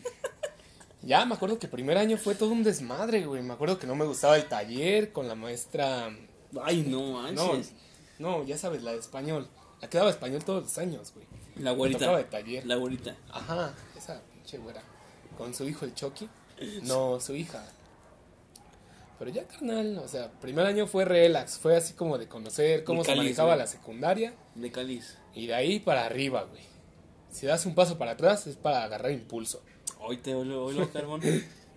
Ya, 1.02 1.24
me 1.24 1.34
acuerdo 1.36 1.56
que 1.60 1.66
el 1.66 1.70
primer 1.70 1.98
año 1.98 2.18
fue 2.18 2.34
todo 2.34 2.50
un 2.50 2.64
desmadre, 2.64 3.24
güey. 3.24 3.40
Me 3.40 3.52
acuerdo 3.54 3.78
que 3.78 3.86
no 3.86 3.94
me 3.94 4.04
gustaba 4.04 4.36
el 4.36 4.46
taller 4.48 5.12
con 5.12 5.28
la 5.28 5.36
maestra 5.36 6.10
Ay, 6.64 6.82
no 6.88 7.22
No, 7.30 7.52
manches. 7.52 7.72
no, 8.18 8.44
ya 8.44 8.58
sabes, 8.58 8.82
la 8.82 8.90
de 8.92 8.98
español. 8.98 9.46
La 9.80 9.88
que 9.88 9.98
daba 9.98 10.10
español 10.10 10.42
todos 10.44 10.64
los 10.64 10.78
años, 10.78 11.12
güey. 11.14 11.24
La 11.62 11.74
Me 11.74 11.90
tocaba 11.92 12.16
de 12.18 12.24
güerita. 12.24 12.30
taller. 12.30 12.66
La 12.66 12.74
güerita. 12.74 13.16
Ajá, 13.30 13.72
esa 13.96 14.20
pinche 14.32 14.58
güera. 14.58 14.82
Con 15.38 15.54
su 15.54 15.68
hijo 15.68 15.84
el 15.84 15.94
Chucky. 15.94 16.28
No, 16.82 17.20
su 17.20 17.36
hija. 17.36 17.64
Pero 19.18 19.30
ya, 19.30 19.46
carnal, 19.46 19.98
o 19.98 20.08
sea, 20.08 20.30
primer 20.40 20.66
año 20.66 20.86
fue 20.86 21.04
relax. 21.04 21.58
Fue 21.58 21.76
así 21.76 21.94
como 21.94 22.18
de 22.18 22.28
conocer 22.28 22.84
cómo 22.84 23.02
se 23.02 23.14
manejaba 23.14 23.50
güey. 23.50 23.58
la 23.58 23.66
secundaria. 23.66 24.34
De 24.54 24.70
cáliz. 24.70 25.16
Y 25.34 25.46
de 25.46 25.54
ahí 25.54 25.80
para 25.80 26.04
arriba, 26.04 26.44
güey. 26.44 26.62
Si 27.30 27.46
das 27.46 27.66
un 27.66 27.74
paso 27.74 27.98
para 27.98 28.12
atrás 28.12 28.46
es 28.46 28.56
para 28.56 28.84
agarrar 28.84 29.12
impulso. 29.12 29.62
Hoy 30.00 30.18
te 30.18 30.34
oilo, 30.34 30.64
oilo, 30.64 30.90
carbón. 30.92 31.22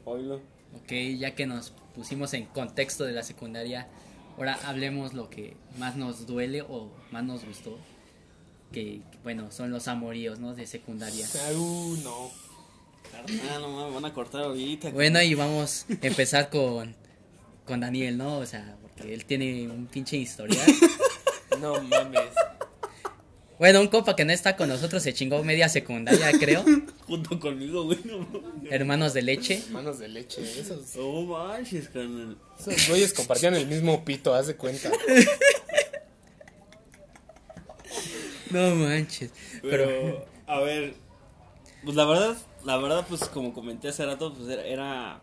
Oilo. 0.05 0.41
Ok, 0.75 0.91
ya 1.17 1.34
que 1.36 1.46
nos 1.46 1.72
pusimos 1.96 2.34
en 2.34 2.46
contexto 2.46 3.05
de 3.05 3.13
la 3.13 3.24
secundaria, 3.24 3.88
ahora 4.38 4.60
hablemos 4.65 5.13
lo 5.13 5.29
que 5.29 5.55
más 5.77 5.96
nos 5.96 6.27
duele 6.27 6.62
o 6.62 6.91
más 7.12 7.24
nos 7.24 7.46
gustó. 7.46 7.77
Que, 8.72 9.01
bueno, 9.24 9.51
son 9.51 9.72
los 9.72 9.88
amoríos, 9.88 10.39
¿no? 10.39 10.53
De 10.53 10.67
secundaria. 10.67 11.25
Uh, 11.55 11.98
no. 12.03 12.31
Carnal, 13.12 13.62
no 13.62 13.69
mames, 13.69 13.93
van 13.96 14.05
a 14.05 14.13
cortar 14.13 14.43
ahorita. 14.43 14.91
Bueno, 14.91 15.22
y 15.22 15.34
vamos 15.34 15.86
a 15.89 16.05
empezar 16.05 16.50
con, 16.50 16.96
con 17.69 17.79
Daniel, 17.79 18.17
¿no? 18.17 18.39
O 18.39 18.45
sea, 18.47 18.75
porque 18.81 19.13
él 19.13 19.23
tiene 19.25 19.69
un 19.69 19.85
pinche 19.85 20.17
historial. 20.17 20.59
No 21.59 21.81
mames. 21.81 22.29
Bueno, 23.57 23.81
un 23.81 23.89
compa 23.89 24.15
que 24.15 24.23
no 24.23 24.31
está 24.31 24.55
con 24.55 24.69
nosotros 24.69 25.03
se 25.03 25.13
chingó 25.13 25.43
media 25.43 25.67
secundaria, 25.67 26.31
creo. 26.39 26.63
Junto 27.07 27.38
conmigo, 27.38 27.83
güey. 27.83 27.99
No. 28.05 28.25
Hermanos 28.69 29.13
de 29.13 29.23
leche. 29.23 29.61
Manos 29.71 29.99
de 29.99 30.07
leche. 30.07 30.41
Esos, 30.41 30.95
no 30.95 31.23
manches, 31.23 31.89
carnal. 31.89 32.38
esos 32.57 32.88
güeyes 32.88 33.13
compartían 33.13 33.55
el 33.55 33.67
mismo 33.67 34.05
pito, 34.05 34.33
haz 34.33 34.47
de 34.47 34.55
cuenta. 34.55 34.89
No 38.51 38.75
manches. 38.75 39.31
Pero, 39.61 39.85
Pero, 39.85 40.25
a 40.47 40.61
ver, 40.61 40.93
pues 41.83 41.97
la 41.97 42.05
verdad, 42.05 42.38
la 42.63 42.77
verdad, 42.77 43.05
pues 43.09 43.25
como 43.25 43.53
comenté 43.53 43.89
hace 43.89 44.05
rato, 44.05 44.33
pues 44.33 44.47
era, 44.49 44.65
era 44.65 45.21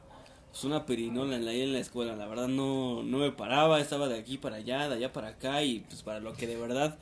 pues, 0.56 0.64
una 0.64 0.86
perinola 0.86 1.36
en 1.36 1.44
la, 1.44 1.52
en 1.52 1.72
la 1.74 1.80
escuela. 1.80 2.16
La 2.16 2.26
verdad 2.26 2.48
no, 2.48 3.02
no 3.02 3.18
me 3.18 3.30
paraba, 3.30 3.78
estaba 3.78 4.08
de 4.08 4.18
aquí 4.18 4.38
para 4.38 4.56
allá, 4.56 4.88
de 4.88 4.94
allá 4.94 5.12
para 5.12 5.28
acá 5.28 5.62
y 5.62 5.80
pues 5.80 6.02
para 6.02 6.18
lo 6.20 6.34
que 6.34 6.46
de 6.46 6.56
verdad, 6.56 6.96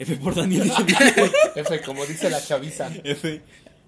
F 0.00 0.16
por 0.16 0.34
Daniel, 0.34 0.70
F, 1.54 1.82
como 1.82 2.04
dice 2.04 2.28
la 2.30 2.44
chaviza. 2.44 2.90
F. 3.04 3.42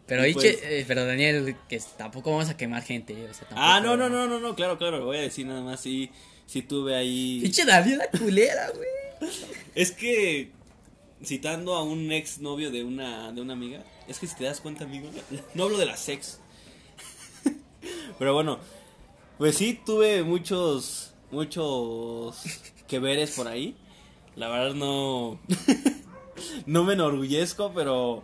pero, 0.06 0.22
pues- 0.32 0.58
eh, 0.62 0.84
pero 0.86 1.04
tampoco 1.04 1.56
que 1.68 1.80
tampoco 1.96 2.30
vamos 2.30 2.48
a 2.48 2.56
quemar 2.56 2.82
gente. 2.84 3.14
o 3.28 3.34
sea, 3.34 3.48
Ah, 3.56 3.80
no, 3.82 3.96
no, 3.96 4.08
no, 4.08 4.28
no, 4.28 4.38
no, 4.38 4.54
claro, 4.54 4.78
claro, 4.78 5.04
voy 5.04 5.16
a 5.16 5.22
decir 5.22 5.46
nada 5.46 5.62
más, 5.62 5.80
sí, 5.80 6.10
sí 6.46 6.62
tuve 6.62 6.94
ahí... 6.94 7.40
Pinche 7.42 7.64
Daniel 7.64 7.98
la 7.98 8.08
culera, 8.08 8.70
güey. 8.70 9.32
Es 9.74 9.90
que 9.90 10.50
citando 11.24 11.74
a 11.74 11.82
un 11.82 12.12
ex 12.12 12.38
novio 12.38 12.70
de 12.70 12.84
una 12.84 13.32
de 13.32 13.40
una 13.40 13.52
amiga, 13.54 13.82
es 14.06 14.20
que 14.20 14.26
si 14.28 14.36
te 14.36 14.44
das 14.44 14.60
cuenta, 14.60 14.84
amigo, 14.84 15.10
no 15.54 15.64
hablo 15.64 15.78
de 15.78 15.86
la 15.86 15.96
sex. 15.96 16.38
Pero 18.18 18.34
bueno, 18.34 18.58
pues 19.42 19.56
sí 19.56 19.76
tuve 19.84 20.22
muchos 20.22 21.14
muchos 21.32 22.44
que 22.86 23.00
veres 23.00 23.32
por 23.32 23.48
ahí. 23.48 23.76
La 24.36 24.46
verdad 24.46 24.72
no 24.76 25.40
no 26.66 26.84
me 26.84 26.92
enorgullezco, 26.92 27.72
pero 27.74 28.22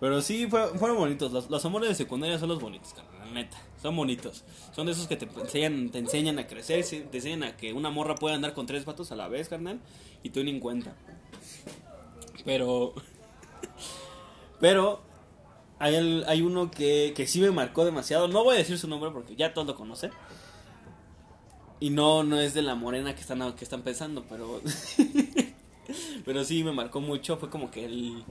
pero 0.00 0.20
sí 0.20 0.48
fue- 0.48 0.76
fueron 0.76 0.96
bonitos. 0.96 1.48
Los, 1.48 1.64
amores 1.64 1.90
de 1.90 1.94
secundaria 1.94 2.40
son 2.40 2.48
los 2.48 2.60
bonitos, 2.60 2.92
la 3.20 3.30
neta. 3.30 3.56
Son 3.80 3.94
bonitos. 3.94 4.42
Son 4.74 4.86
de 4.86 4.90
esos 4.94 5.06
que 5.06 5.16
te 5.16 5.26
enseñan, 5.26 5.90
te 5.90 5.98
enseñan 5.98 6.40
a 6.40 6.48
crecer, 6.48 6.84
te 6.84 7.18
enseñan 7.18 7.44
a 7.44 7.56
que 7.56 7.72
una 7.72 7.90
morra 7.90 8.16
puede 8.16 8.34
andar 8.34 8.52
con 8.52 8.66
tres 8.66 8.84
vatos 8.84 9.12
a 9.12 9.14
la 9.14 9.28
vez, 9.28 9.48
carnal, 9.48 9.78
y 10.24 10.30
tú 10.30 10.42
ni 10.42 10.50
en 10.50 10.58
cuenta. 10.58 10.96
Pero 12.44 12.94
pero 14.60 15.02
hay, 15.78 15.94
hay 16.26 16.42
uno 16.42 16.68
que, 16.68 17.12
que 17.14 17.28
sí 17.28 17.40
me 17.40 17.52
marcó 17.52 17.84
demasiado. 17.84 18.26
No 18.26 18.42
voy 18.42 18.56
a 18.56 18.58
decir 18.58 18.76
su 18.76 18.88
nombre 18.88 19.12
porque 19.12 19.36
ya 19.36 19.54
todos 19.54 19.68
lo 19.68 19.76
conocen. 19.76 20.10
Y 21.80 21.90
no, 21.90 22.24
no 22.24 22.40
es 22.40 22.54
de 22.54 22.62
la 22.62 22.74
morena 22.74 23.14
que 23.14 23.20
están, 23.20 23.52
que 23.54 23.64
están 23.64 23.82
pensando, 23.82 24.24
pero. 24.28 24.60
pero 26.24 26.44
sí 26.44 26.64
me 26.64 26.72
marcó 26.72 27.00
mucho. 27.00 27.36
Fue 27.36 27.50
como 27.50 27.70
que 27.70 27.84
el, 27.84 28.24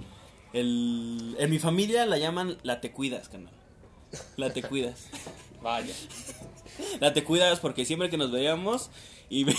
el. 0.54 1.36
En 1.40 1.50
mi 1.50 1.60
familia 1.60 2.06
la 2.06 2.18
llaman 2.18 2.58
la 2.64 2.82
te 2.82 2.92
cuidas, 2.92 3.30
canal. 3.30 3.54
La 4.36 4.52
te 4.52 4.64
cuidas. 4.64 5.08
Vaya. 5.62 5.94
La 7.00 7.14
te 7.14 7.24
cuidas 7.24 7.60
porque 7.60 7.86
siempre 7.86 8.10
que 8.10 8.18
nos 8.18 8.32
veíamos 8.32 8.90
y, 9.30 9.48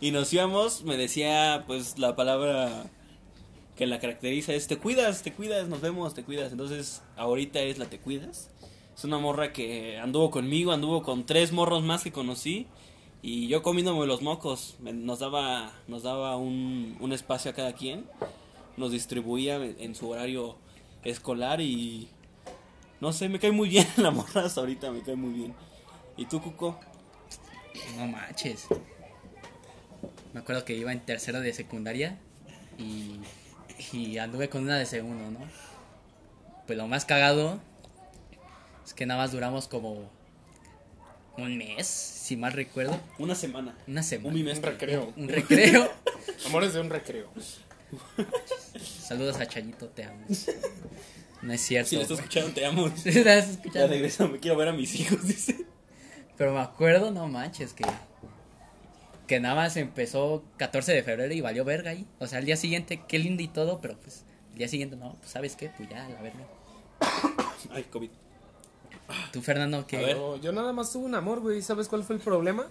y 0.00 0.12
nos 0.12 0.32
íbamos, 0.32 0.84
me 0.84 0.96
decía 0.96 1.64
pues 1.66 1.98
la 1.98 2.14
palabra 2.14 2.88
que 3.76 3.86
la 3.86 3.98
caracteriza 3.98 4.54
es 4.54 4.68
te 4.68 4.78
cuidas, 4.78 5.22
te 5.22 5.32
cuidas, 5.32 5.68
nos 5.68 5.80
vemos, 5.80 6.14
te 6.14 6.24
cuidas. 6.24 6.52
Entonces 6.52 7.02
ahorita 7.16 7.60
es 7.60 7.78
la 7.78 7.86
te 7.86 7.98
cuidas. 7.98 8.50
Es 8.96 9.04
una 9.04 9.18
morra 9.18 9.52
que 9.52 9.98
anduvo 9.98 10.30
conmigo, 10.30 10.72
anduvo 10.72 11.02
con 11.02 11.26
tres 11.26 11.52
morros 11.52 11.82
más 11.82 12.02
que 12.02 12.12
conocí 12.12 12.66
y 13.20 13.46
yo 13.46 13.62
comiéndome 13.62 14.06
los 14.06 14.22
mocos. 14.22 14.76
Nos 14.80 15.18
daba, 15.18 15.70
nos 15.86 16.02
daba 16.02 16.38
un, 16.38 16.96
un 16.98 17.12
espacio 17.12 17.50
a 17.50 17.54
cada 17.54 17.74
quien, 17.74 18.06
nos 18.78 18.92
distribuía 18.92 19.56
en 19.56 19.94
su 19.94 20.08
horario 20.08 20.56
escolar 21.04 21.60
y 21.60 22.08
no 23.02 23.12
sé, 23.12 23.28
me 23.28 23.38
cae 23.38 23.52
muy 23.52 23.68
bien 23.68 23.86
la 23.98 24.10
morra 24.10 24.46
hasta 24.46 24.60
ahorita, 24.60 24.90
me 24.90 25.02
cae 25.02 25.14
muy 25.14 25.34
bien. 25.34 25.54
¿Y 26.16 26.24
tú, 26.24 26.40
Cuco? 26.40 26.80
No 27.98 28.06
manches. 28.06 28.66
Me 30.32 30.40
acuerdo 30.40 30.64
que 30.64 30.74
iba 30.74 30.90
en 30.90 31.00
tercero 31.00 31.42
de 31.42 31.52
secundaria 31.52 32.18
y, 32.78 33.20
y 33.94 34.16
anduve 34.16 34.48
con 34.48 34.62
una 34.62 34.78
de 34.78 34.86
segundo, 34.86 35.30
¿no? 35.38 35.46
Pues 36.66 36.78
lo 36.78 36.88
más 36.88 37.04
cagado 37.04 37.60
es 38.86 38.94
que 38.94 39.04
nada 39.06 39.20
más 39.20 39.32
duramos 39.32 39.68
como 39.68 40.08
un 41.36 41.58
mes, 41.58 41.86
si 41.86 42.36
mal 42.36 42.52
recuerdo. 42.52 42.98
Una 43.18 43.34
semana. 43.34 43.76
Una 43.86 44.00
Un 44.00 44.04
semana. 44.04 44.28
Un 44.30 44.34
bimestre. 44.34 44.70
recreo. 44.70 45.12
Un 45.16 45.28
recreo. 45.28 45.90
Amores 46.46 46.72
de 46.72 46.80
un 46.80 46.88
recreo. 46.90 47.28
Saludos 48.80 49.36
a 49.36 49.46
Chayito, 49.46 49.88
te 49.88 50.04
amo. 50.04 50.24
No 51.42 51.52
es 51.52 51.60
cierto. 51.60 51.90
Si 51.90 51.96
le 51.96 52.02
estás 52.02 52.18
escuchando, 52.18 52.52
te 52.52 52.64
amo. 52.66 52.88
Sí, 52.96 53.12
la 53.22 53.34
estás 53.38 53.46
Ya 53.46 53.52
escuchando. 53.52 53.88
regreso, 53.88 54.28
me 54.28 54.38
quiero 54.38 54.56
ver 54.56 54.68
a 54.68 54.72
mis 54.72 54.94
hijos, 54.98 55.26
dice. 55.26 55.64
Pero 56.36 56.52
me 56.52 56.60
acuerdo, 56.60 57.10
no 57.10 57.28
manches, 57.28 57.72
que, 57.72 57.84
que 59.26 59.40
nada 59.40 59.54
más 59.54 59.76
empezó 59.76 60.44
14 60.58 60.92
de 60.92 61.02
febrero 61.02 61.32
y 61.32 61.40
valió 61.40 61.64
verga 61.64 61.90
ahí. 61.92 62.06
O 62.18 62.26
sea, 62.26 62.38
el 62.40 62.46
día 62.46 62.56
siguiente, 62.56 63.02
qué 63.08 63.18
lindo 63.18 63.42
y 63.42 63.48
todo, 63.48 63.80
pero 63.80 63.96
pues 63.98 64.24
el 64.52 64.58
día 64.58 64.68
siguiente 64.68 64.96
no, 64.96 65.14
pues 65.20 65.30
sabes 65.30 65.54
qué, 65.56 65.70
pues 65.76 65.88
ya, 65.88 66.08
la 66.08 66.20
verga. 66.22 66.44
Ay, 67.70 67.84
COVID. 67.84 68.10
Tú, 69.32 69.40
Fernando, 69.42 69.86
ver. 69.90 70.16
Yo, 70.16 70.36
yo 70.36 70.52
nada 70.52 70.72
más 70.72 70.92
tuve 70.92 71.04
un 71.04 71.14
amor, 71.14 71.40
güey. 71.40 71.62
¿Sabes 71.62 71.88
cuál 71.88 72.02
fue 72.04 72.16
el 72.16 72.22
problema? 72.22 72.66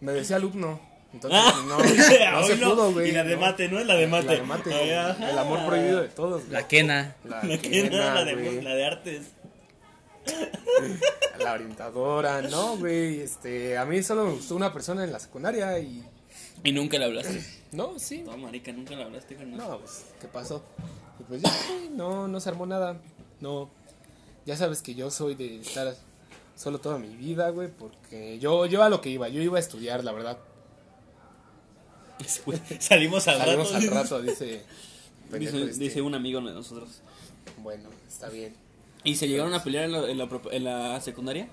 Me 0.00 0.12
decía 0.12 0.36
alumno. 0.36 0.80
Entonces, 1.12 1.40
no, 1.66 1.78
no 2.40 2.46
se 2.46 2.56
no. 2.56 2.70
pudo, 2.74 2.92
güey. 2.92 3.10
Y 3.10 3.12
la 3.12 3.22
de 3.24 3.36
mate, 3.36 3.68
¿no? 3.68 3.78
La 3.84 3.94
de 3.94 4.06
mate. 4.06 4.26
La 4.26 4.32
de 4.34 4.42
mate. 4.42 5.30
El 5.30 5.38
amor 5.38 5.66
prohibido 5.66 6.02
de 6.02 6.08
todos. 6.08 6.40
güey. 6.42 6.52
la 6.52 6.66
quena. 6.66 7.16
La, 7.24 7.44
La 7.44 7.58
que 7.58 7.70
quena, 7.70 8.14
la 8.14 8.24
de, 8.24 8.34
güey. 8.34 8.62
la 8.62 8.74
de 8.74 8.84
artes. 8.86 9.22
La 11.38 11.52
orientadora, 11.52 12.42
no, 12.42 12.76
güey. 12.78 13.20
Este, 13.20 13.76
a 13.76 13.84
mí 13.84 14.02
solo 14.02 14.24
me 14.24 14.32
gustó 14.32 14.56
una 14.56 14.72
persona 14.72 15.04
en 15.04 15.12
la 15.12 15.18
secundaria 15.18 15.78
y. 15.78 16.04
Y 16.62 16.72
nunca 16.72 16.98
le 16.98 17.04
hablaste. 17.04 17.44
No, 17.72 17.98
sí. 17.98 18.22
No, 18.22 18.36
marica, 18.38 18.72
nunca 18.72 18.94
le 18.96 19.04
hablaste, 19.04 19.34
carnal. 19.36 19.58
No, 19.58 19.78
pues, 19.80 20.06
¿qué 20.20 20.28
pasó? 20.28 20.64
Y 21.20 21.24
pues 21.24 21.42
ya, 21.42 21.50
güey, 21.68 21.90
no, 21.90 22.26
no 22.26 22.40
se 22.40 22.48
armó 22.48 22.64
nada. 22.66 22.96
No. 23.40 23.68
Ya 24.46 24.56
sabes 24.56 24.82
que 24.82 24.94
yo 24.94 25.10
soy 25.10 25.34
de 25.34 25.60
estar 25.60 25.94
solo 26.56 26.78
toda 26.78 26.98
mi 26.98 27.14
vida, 27.16 27.50
güey, 27.50 27.68
porque 27.68 28.38
yo, 28.38 28.66
yo 28.66 28.82
a 28.82 28.88
lo 28.88 29.00
que 29.00 29.10
iba, 29.10 29.28
yo 29.28 29.40
iba 29.42 29.56
a 29.56 29.60
estudiar, 29.60 30.04
la 30.04 30.12
verdad. 30.12 30.38
Salimos 32.78 33.26
al 33.28 33.38
Salimos 33.38 33.72
rato. 33.72 33.76
al 33.76 33.90
rato, 33.90 34.22
dice. 34.22 34.64
Dice, 35.32 35.62
este. 35.64 35.78
dice 35.78 36.02
un 36.02 36.14
amigo 36.14 36.40
de 36.42 36.52
nosotros. 36.52 37.00
Bueno, 37.56 37.88
está 38.06 38.28
bien. 38.28 38.54
¿Y 39.02 39.16
se 39.16 39.26
llegaron 39.26 39.52
a 39.54 39.64
pelear 39.64 39.84
en 39.86 39.92
la, 39.92 40.08
en 40.08 40.18
la, 40.18 40.28
en 40.52 40.64
la 40.64 41.00
secundaria? 41.00 41.48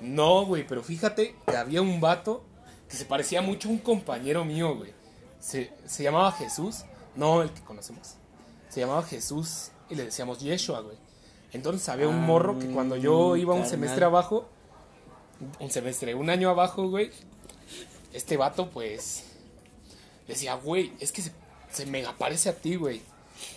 No, 0.00 0.44
güey, 0.44 0.66
pero 0.66 0.82
fíjate 0.82 1.36
que 1.46 1.56
había 1.56 1.80
un 1.80 2.00
vato 2.00 2.44
que 2.90 2.96
se 2.96 3.04
parecía 3.06 3.40
mucho 3.40 3.68
a 3.68 3.72
un 3.72 3.78
compañero 3.78 4.44
mío, 4.44 4.76
güey. 4.76 4.92
Se, 5.40 5.72
se 5.86 6.02
llamaba 6.02 6.32
Jesús, 6.32 6.84
no 7.14 7.42
el 7.42 7.52
que 7.52 7.62
conocemos. 7.62 8.16
Se 8.68 8.80
llamaba 8.80 9.02
Jesús 9.04 9.70
y 9.88 9.94
le 9.94 10.04
decíamos 10.06 10.40
Yeshua, 10.40 10.80
güey. 10.80 10.96
Entonces 11.52 11.88
había 11.88 12.08
un 12.08 12.16
Ah, 12.16 12.26
morro 12.26 12.58
que 12.58 12.66
cuando 12.66 12.96
yo 12.96 13.36
iba 13.36 13.54
un 13.54 13.66
semestre 13.66 14.04
abajo, 14.04 14.48
un 15.60 15.70
semestre, 15.70 16.14
un 16.14 16.30
año 16.30 16.48
abajo, 16.48 16.88
güey, 16.88 17.10
este 18.12 18.36
vato, 18.36 18.70
pues, 18.70 19.24
decía, 20.26 20.54
güey, 20.54 20.92
es 21.00 21.12
que 21.12 21.22
se, 21.22 21.32
se 21.70 21.86
mega 21.86 22.14
parece 22.16 22.48
a 22.48 22.56
ti, 22.56 22.76
güey. 22.76 23.02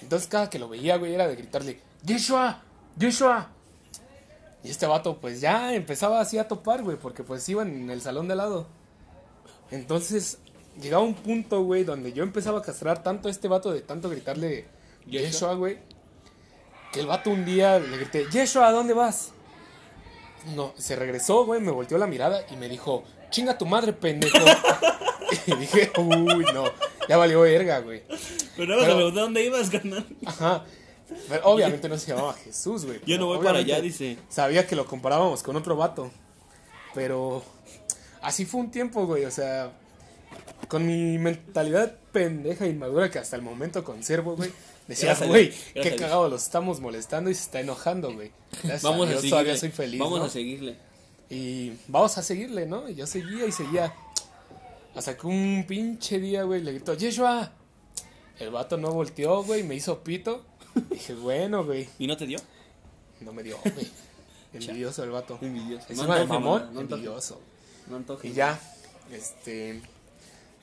Entonces 0.01 0.27
cada 0.27 0.49
que 0.49 0.59
lo 0.59 0.67
veía, 0.67 0.97
güey, 0.97 1.13
era 1.13 1.27
de 1.27 1.35
gritarle, 1.35 1.79
Yeshua, 2.03 2.61
Yeshua. 2.97 3.49
Y 4.63 4.69
este 4.71 4.87
vato, 4.87 5.17
pues 5.17 5.41
ya 5.41 5.73
empezaba 5.75 6.19
así 6.19 6.37
a 6.37 6.47
topar, 6.47 6.83
güey, 6.83 6.97
porque 6.97 7.23
pues 7.23 7.47
iban 7.49 7.69
en 7.69 7.89
el 7.91 8.01
salón 8.01 8.27
de 8.27 8.33
al 8.33 8.39
lado. 8.39 8.67
Entonces, 9.71 10.39
llegaba 10.81 11.03
un 11.03 11.13
punto, 11.13 11.63
güey, 11.63 11.83
donde 11.83 12.13
yo 12.13 12.23
empezaba 12.23 12.59
a 12.59 12.61
castrar 12.61 13.03
tanto 13.03 13.27
a 13.27 13.31
este 13.31 13.47
vato 13.47 13.71
de 13.71 13.81
tanto 13.81 14.09
gritarle. 14.09 14.65
Yeshua, 15.05 15.53
güey, 15.53 15.77
que 16.95 17.01
el 17.01 17.07
vato 17.07 17.29
un 17.29 17.43
día 17.43 17.77
le 17.77 17.97
grité, 17.97 18.25
Yeshua, 18.31 18.69
¿a 18.69 18.71
dónde 18.71 18.93
vas? 18.93 19.33
No, 20.55 20.73
se 20.77 20.95
regresó, 20.95 21.43
güey, 21.45 21.59
me 21.59 21.71
volteó 21.71 21.97
la 21.97 22.07
mirada 22.07 22.45
y 22.49 22.55
me 22.55 22.69
dijo, 22.69 23.03
chinga 23.29 23.57
tu 23.57 23.65
madre, 23.65 23.91
pendejo. 23.91 24.37
y 25.45 25.55
dije, 25.55 25.91
uy, 25.97 26.45
no, 26.53 26.63
ya 27.09 27.17
valió 27.17 27.41
verga, 27.41 27.79
güey. 27.79 28.03
Pero 28.55 28.75
no 28.75 28.75
me 28.77 28.83
Pero- 28.83 28.95
pregunté 28.95 29.19
dónde 29.19 29.43
ibas, 29.43 29.69
carnal. 29.69 30.05
Ajá. 30.25 30.63
Pero 31.27 31.41
obviamente 31.43 31.89
no 31.89 31.97
se 31.97 32.11
llamaba 32.13 32.33
Jesús, 32.33 32.85
güey. 32.85 33.01
Yo 33.05 33.17
no 33.17 33.25
voy 33.25 33.43
para 33.43 33.59
allá, 33.59 33.81
dice. 33.81 34.17
Sabía 34.29 34.65
que 34.65 34.77
lo 34.77 34.85
comparábamos 34.85 35.43
con 35.43 35.57
otro 35.57 35.75
vato. 35.75 36.09
Pero 36.93 37.43
así 38.21 38.45
fue 38.45 38.61
un 38.61 38.71
tiempo, 38.71 39.05
güey. 39.05 39.25
O 39.25 39.31
sea, 39.31 39.73
con 40.69 40.85
mi 40.87 41.17
mentalidad 41.17 41.93
pendeja 42.13 42.65
e 42.65 42.69
inmadura 42.69 43.11
que 43.11 43.19
hasta 43.19 43.35
el 43.35 43.41
momento 43.41 43.83
conservo, 43.83 44.37
güey. 44.37 44.51
Decía, 44.87 45.07
Gracias 45.09 45.27
a 45.27 45.31
güey, 45.31 45.51
a 45.51 45.81
qué 45.81 45.95
cagado, 45.95 46.29
los 46.29 46.43
estamos 46.43 46.79
molestando 46.79 47.29
y 47.29 47.33
se 47.33 47.41
está 47.41 47.59
enojando, 47.59 48.13
güey. 48.13 48.31
A 48.65 48.77
Vamos 48.83 49.07
a 49.07 49.09
Dios, 49.09 49.21
seguirle. 49.21 49.29
todavía 49.29 49.57
soy 49.57 49.69
feliz. 49.71 49.99
Vamos 49.99 50.19
¿no? 50.19 50.25
a 50.25 50.29
seguirle. 50.29 50.77
Y 51.29 51.71
vamos 51.87 52.17
a 52.19 52.23
seguirle, 52.23 52.67
¿no? 52.67 52.87
Y 52.87 52.93
yo 52.95 53.07
seguía 53.07 53.45
y 53.47 53.51
seguía. 53.51 53.93
Hasta 54.95 55.17
que 55.17 55.25
un 55.27 55.65
pinche 55.67 56.19
día, 56.19 56.43
güey, 56.43 56.61
le 56.61 56.71
gritó, 56.73 56.93
Yeshua. 56.93 57.51
El 58.39 58.51
vato 58.51 58.77
no 58.77 58.91
volteó, 58.91 59.43
güey, 59.43 59.63
me 59.63 59.75
hizo 59.75 60.03
pito. 60.03 60.45
Dije, 60.91 61.15
bueno, 61.15 61.65
güey. 61.65 61.87
¿Y 61.97 62.05
no 62.05 62.15
te 62.15 62.27
dio? 62.27 62.37
No 63.21 63.33
me 63.33 63.41
dio, 63.43 63.57
güey. 63.63 63.87
Envidioso 64.53 65.03
el 65.03 65.09
vato. 65.09 65.37
Envidioso. 65.41 65.85
Encima 65.89 66.15
de 66.15 66.21
antoje, 66.21 66.39
mamón, 66.39 66.61
mano, 66.61 66.73
no 66.73 66.79
antoje. 66.81 67.01
envidioso. 67.01 67.41
No 67.87 67.95
antoje. 67.97 68.27
Y 68.27 68.33
ya, 68.33 68.59
este. 69.11 69.81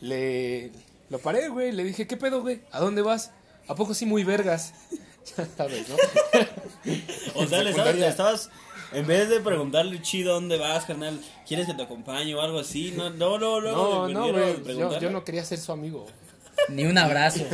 Le. 0.01 0.71
Lo 1.11 1.19
paré, 1.19 1.49
güey. 1.49 1.73
Le 1.73 1.85
dije, 1.85 2.07
¿qué 2.07 2.17
pedo, 2.17 2.41
güey? 2.41 2.63
¿A 2.71 2.81
dónde 2.81 3.03
vas? 3.03 3.33
¿A 3.73 3.75
poco 3.75 3.95
sí 3.95 4.05
muy 4.05 4.23
vergas? 4.23 4.75
ya 5.37 5.47
sabes, 5.57 5.89
¿no? 5.89 5.97
O 7.37 7.47
sea, 7.47 7.63
le 7.63 7.71
estabas, 7.71 7.95
le 7.95 8.07
estabas- 8.07 8.51
en 8.93 9.07
vez 9.07 9.31
de 9.31 9.41
preguntarle 9.41 10.03
chido 10.03 10.35
dónde 10.35 10.59
vas, 10.59 10.85
carnal, 10.85 11.19
¿quieres 11.47 11.67
que 11.67 11.73
te 11.73 11.83
acompañe 11.83 12.35
o 12.35 12.43
algo 12.43 12.59
así? 12.59 12.93
No, 12.95 13.09
no, 13.09 13.39
no, 13.39 13.61
no. 13.63 14.09
No. 14.09 14.99
Yo, 15.01 15.11
no 15.11 15.25
quería 15.25 15.43
ser 15.45 15.59
su 15.59 15.73
amigo. 15.73 16.07
Ni 16.69 16.85
un 16.85 16.99
abrazo. 16.99 17.47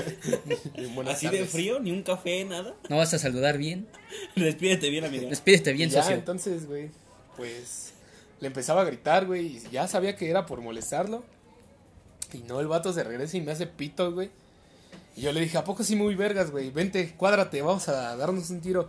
Así 1.07 1.29
de 1.29 1.45
frío, 1.47 1.79
ni 1.79 1.93
un 1.93 2.03
café, 2.03 2.45
nada. 2.45 2.75
¿No 2.89 2.97
vas 2.97 3.15
a 3.15 3.19
saludar 3.21 3.57
bien? 3.57 3.87
Despídete 4.37 4.91
bien, 4.91 5.05
amigo. 5.05 5.29
Despídete 5.29 5.73
bien, 5.73 5.89
Y 5.89 5.93
ya, 5.93 6.03
socio. 6.03 6.17
entonces, 6.17 6.67
güey, 6.67 6.91
pues 7.37 7.93
le 8.41 8.49
empezaba 8.49 8.81
a 8.83 8.85
gritar, 8.85 9.25
güey, 9.27 9.47
y 9.47 9.61
ya 9.71 9.87
sabía 9.87 10.17
que 10.17 10.29
era 10.29 10.47
por 10.47 10.61
molestarlo. 10.61 11.23
Y 12.33 12.39
no, 12.39 12.59
el 12.59 12.67
vato 12.67 12.93
se 12.93 13.05
regresa 13.05 13.37
y 13.37 13.41
me 13.41 13.53
hace 13.53 13.69
pito, 13.69 14.13
güey. 14.13 14.31
Y 15.19 15.23
yo 15.23 15.33
le 15.33 15.41
dije, 15.41 15.59
¿a 15.59 15.65
poco 15.65 15.83
sí 15.83 15.97
muy 15.97 16.15
vergas, 16.15 16.53
güey? 16.53 16.71
Vente, 16.71 17.13
cuádrate, 17.17 17.61
vamos 17.61 17.89
a 17.89 18.15
darnos 18.15 18.51
un 18.51 18.61
tiro. 18.61 18.89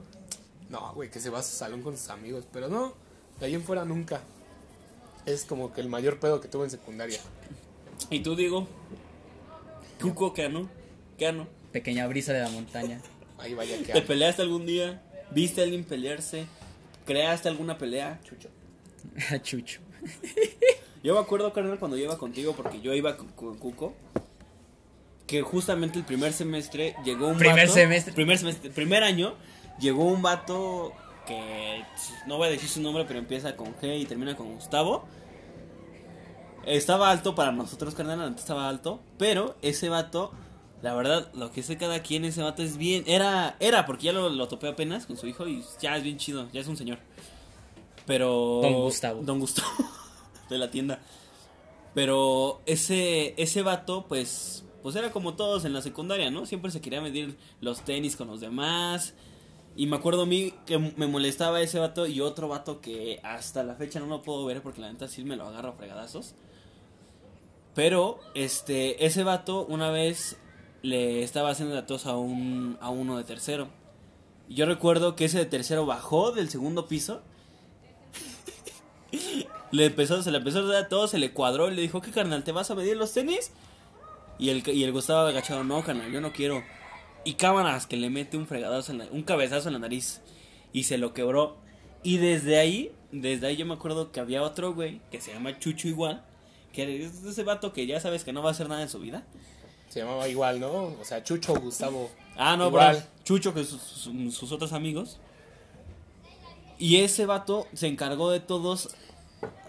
No, 0.69 0.93
güey, 0.93 1.09
que 1.09 1.19
se 1.19 1.31
va 1.31 1.39
a 1.39 1.41
su 1.41 1.57
salón 1.57 1.81
con 1.81 1.97
sus 1.97 2.07
amigos. 2.09 2.45
Pero 2.53 2.69
no, 2.69 2.93
de 3.39 3.47
ahí 3.47 3.55
en 3.55 3.63
fuera 3.63 3.83
nunca. 3.83 4.21
Es 5.25 5.43
como 5.43 5.73
que 5.73 5.81
el 5.81 5.89
mayor 5.89 6.19
pedo 6.19 6.39
que 6.39 6.47
tuve 6.47 6.65
en 6.65 6.69
secundaria. 6.69 7.19
¿Y 8.11 8.19
tú, 8.19 8.35
Diego? 8.35 8.67
Cuco, 9.99 10.35
¿qué 10.35 10.43
ano? 10.43 10.69
¿Qué 11.17 11.25
ano? 11.25 11.47
Pequeña 11.71 12.05
brisa 12.05 12.31
de 12.31 12.41
la 12.41 12.49
montaña. 12.49 13.01
Ahí 13.39 13.55
vaya 13.55 13.79
que... 13.79 13.91
¿Te 13.91 14.03
peleaste 14.03 14.43
algún 14.43 14.67
día? 14.67 15.01
¿Viste 15.31 15.61
a 15.61 15.63
alguien 15.63 15.83
pelearse? 15.83 16.45
¿Creaste 17.07 17.49
alguna 17.49 17.79
pelea? 17.79 18.21
Chucho. 18.23 18.49
Chucho. 19.41 19.79
Yo 21.01 21.15
me 21.15 21.21
acuerdo, 21.21 21.51
carnal, 21.53 21.79
cuando 21.79 21.97
yo 21.97 22.03
iba 22.03 22.19
contigo, 22.19 22.53
porque 22.55 22.81
yo 22.81 22.93
iba 22.93 23.17
con, 23.17 23.29
con 23.29 23.57
Cuco, 23.57 23.95
que 25.29 25.43
justamente 25.43 25.99
el 25.99 26.05
primer 26.05 26.33
semestre 26.33 26.95
llegó 27.05 27.27
un 27.27 27.37
Primer 27.37 27.67
vato- 27.67 27.73
semestre. 27.75 28.13
Primer 28.13 28.37
semestre, 28.39 28.71
primer 28.71 29.03
año, 29.03 29.35
llegó 29.79 30.05
un 30.05 30.23
vato 30.23 30.91
que 31.27 31.83
no 32.25 32.37
voy 32.37 32.47
a 32.47 32.51
decir 32.51 32.67
su 32.67 32.81
nombre, 32.81 33.05
pero 33.07 33.19
empieza 33.19 33.55
con 33.55 33.75
G 33.75 33.99
y 33.99 34.05
termina 34.05 34.35
con 34.35 34.55
Gustavo. 34.55 35.05
Estaba 36.65 37.11
alto 37.11 37.35
para 37.35 37.51
nosotros, 37.51 37.93
carnal, 37.93 38.21
antes 38.21 38.41
estaba 38.41 38.67
alto, 38.67 38.99
pero 39.17 39.55
ese 39.61 39.89
vato, 39.89 40.31
la 40.81 40.93
verdad, 40.95 41.31
lo 41.33 41.51
que 41.51 41.61
sé 41.63 41.77
cada 41.77 42.01
quien, 42.01 42.25
ese 42.25 42.41
vato 42.41 42.63
es 42.63 42.77
bien, 42.77 43.03
era, 43.07 43.55
era, 43.59 43.85
porque 43.85 44.05
ya 44.05 44.13
lo, 44.13 44.29
lo 44.29 44.47
topé 44.47 44.67
apenas 44.67 45.05
con 45.05 45.15
su 45.15 45.27
hijo 45.27 45.47
y 45.47 45.63
ya 45.79 45.95
es 45.95 46.03
bien 46.03 46.17
chido, 46.17 46.47
ya 46.51 46.61
es 46.61 46.67
un 46.67 46.75
señor. 46.77 46.97
Pero... 48.07 48.59
Don 48.63 48.73
Gustavo. 48.81 49.21
Don 49.21 49.39
Gustavo, 49.39 49.69
de 50.49 50.57
la 50.57 50.71
tienda. 50.71 50.99
Pero 51.93 52.61
ese, 52.65 53.35
ese 53.41 53.61
vato, 53.61 54.05
pues, 54.07 54.63
pues 54.81 54.95
era 54.95 55.11
como 55.11 55.35
todos 55.35 55.65
en 55.65 55.73
la 55.73 55.81
secundaria, 55.81 56.31
¿no? 56.31 56.45
Siempre 56.45 56.71
se 56.71 56.81
quería 56.81 57.01
medir 57.01 57.37
los 57.61 57.81
tenis 57.81 58.15
con 58.15 58.27
los 58.27 58.39
demás. 58.39 59.13
Y 59.75 59.87
me 59.87 59.95
acuerdo 59.95 60.23
a 60.23 60.25
mí 60.25 60.53
que 60.65 60.77
me 60.77 61.07
molestaba 61.07 61.61
ese 61.61 61.79
vato 61.79 62.07
y 62.07 62.21
otro 62.21 62.47
vato 62.47 62.81
que 62.81 63.19
hasta 63.23 63.63
la 63.63 63.75
fecha 63.75 63.99
no 63.99 64.07
lo 64.07 64.21
puedo 64.21 64.45
ver 64.45 64.61
porque 64.61 64.81
la 64.81 64.91
neta 64.91 65.07
sí 65.07 65.23
me 65.23 65.35
lo 65.35 65.47
agarro 65.47 65.69
a 65.69 65.73
fregadazos. 65.73 66.35
Pero, 67.75 68.19
este, 68.33 69.05
ese 69.05 69.23
vato 69.23 69.65
una 69.65 69.89
vez 69.89 70.37
le 70.81 71.23
estaba 71.23 71.49
haciendo 71.49 71.75
la 71.75 71.85
tos 71.85 72.05
a, 72.05 72.17
un, 72.17 72.77
a 72.81 72.89
uno 72.89 73.17
de 73.17 73.23
tercero. 73.23 73.69
Yo 74.49 74.65
recuerdo 74.65 75.15
que 75.15 75.25
ese 75.25 75.37
de 75.37 75.45
tercero 75.45 75.85
bajó 75.85 76.31
del 76.31 76.49
segundo 76.49 76.87
piso. 76.87 77.21
le 79.71 79.85
empezó, 79.85 80.21
se 80.23 80.31
le 80.31 80.39
empezó 80.39 80.59
a 80.59 80.63
dar 80.63 80.89
todo, 80.89 81.07
se 81.07 81.19
le 81.19 81.31
cuadró 81.31 81.71
y 81.71 81.75
le 81.75 81.81
dijo, 81.81 82.01
¿qué 82.01 82.11
carnal? 82.11 82.43
¿Te 82.43 82.51
vas 82.51 82.71
a 82.71 82.75
medir 82.75 82.97
los 82.97 83.13
tenis? 83.13 83.51
Y 84.39 84.49
el, 84.49 84.67
y 84.67 84.83
el 84.83 84.91
Gustavo 84.93 85.27
agachado, 85.27 85.63
no, 85.63 85.83
carnal, 85.83 86.11
yo 86.11 86.21
no 86.21 86.31
quiero. 86.31 86.63
Y 87.25 87.33
cámaras 87.33 87.85
que 87.85 87.97
le 87.97 88.09
mete 88.09 88.37
un 88.37 88.47
fregadazo, 88.47 88.93
en 88.93 88.97
la- 88.99 89.05
un 89.11 89.23
cabezazo 89.23 89.67
en 89.69 89.73
la 89.73 89.79
nariz. 89.79 90.21
Y 90.71 90.83
se 90.83 90.97
lo 90.97 91.13
quebró. 91.13 91.57
Y 92.03 92.17
desde 92.17 92.57
ahí, 92.57 92.91
desde 93.11 93.47
ahí 93.47 93.57
yo 93.57 93.65
me 93.65 93.73
acuerdo 93.73 94.11
que 94.11 94.19
había 94.21 94.41
otro 94.41 94.73
güey 94.73 95.01
que 95.11 95.19
se 95.19 95.33
llama 95.33 95.59
Chucho 95.59 95.87
igual. 95.89 96.23
Que 96.71 97.03
es 97.05 97.23
ese 97.25 97.43
vato 97.43 97.73
que 97.73 97.85
ya 97.85 97.99
sabes 97.99 98.23
que 98.23 98.31
no 98.31 98.41
va 98.41 98.49
a 98.49 98.51
hacer 98.53 98.69
nada 98.69 98.81
en 98.81 98.89
su 98.89 98.99
vida. 98.99 99.25
Se 99.89 99.99
llamaba 100.01 100.27
igual, 100.29 100.59
¿no? 100.59 100.69
O 100.71 101.03
sea, 101.03 101.23
Chucho, 101.23 101.53
Gustavo. 101.59 102.09
Ah, 102.37 102.55
no, 102.55 102.67
Igual. 102.67 102.95
bro. 102.97 103.05
Chucho, 103.25 103.53
que 103.53 103.63
sus, 103.65 103.81
sus- 103.81 104.35
sus 104.35 104.51
otros 104.51 104.71
amigos. 104.71 105.19
Y 106.77 106.97
ese 106.97 107.25
vato 107.25 107.67
se 107.73 107.87
encargó 107.87 108.31
de 108.31 108.39
todos 108.39 108.95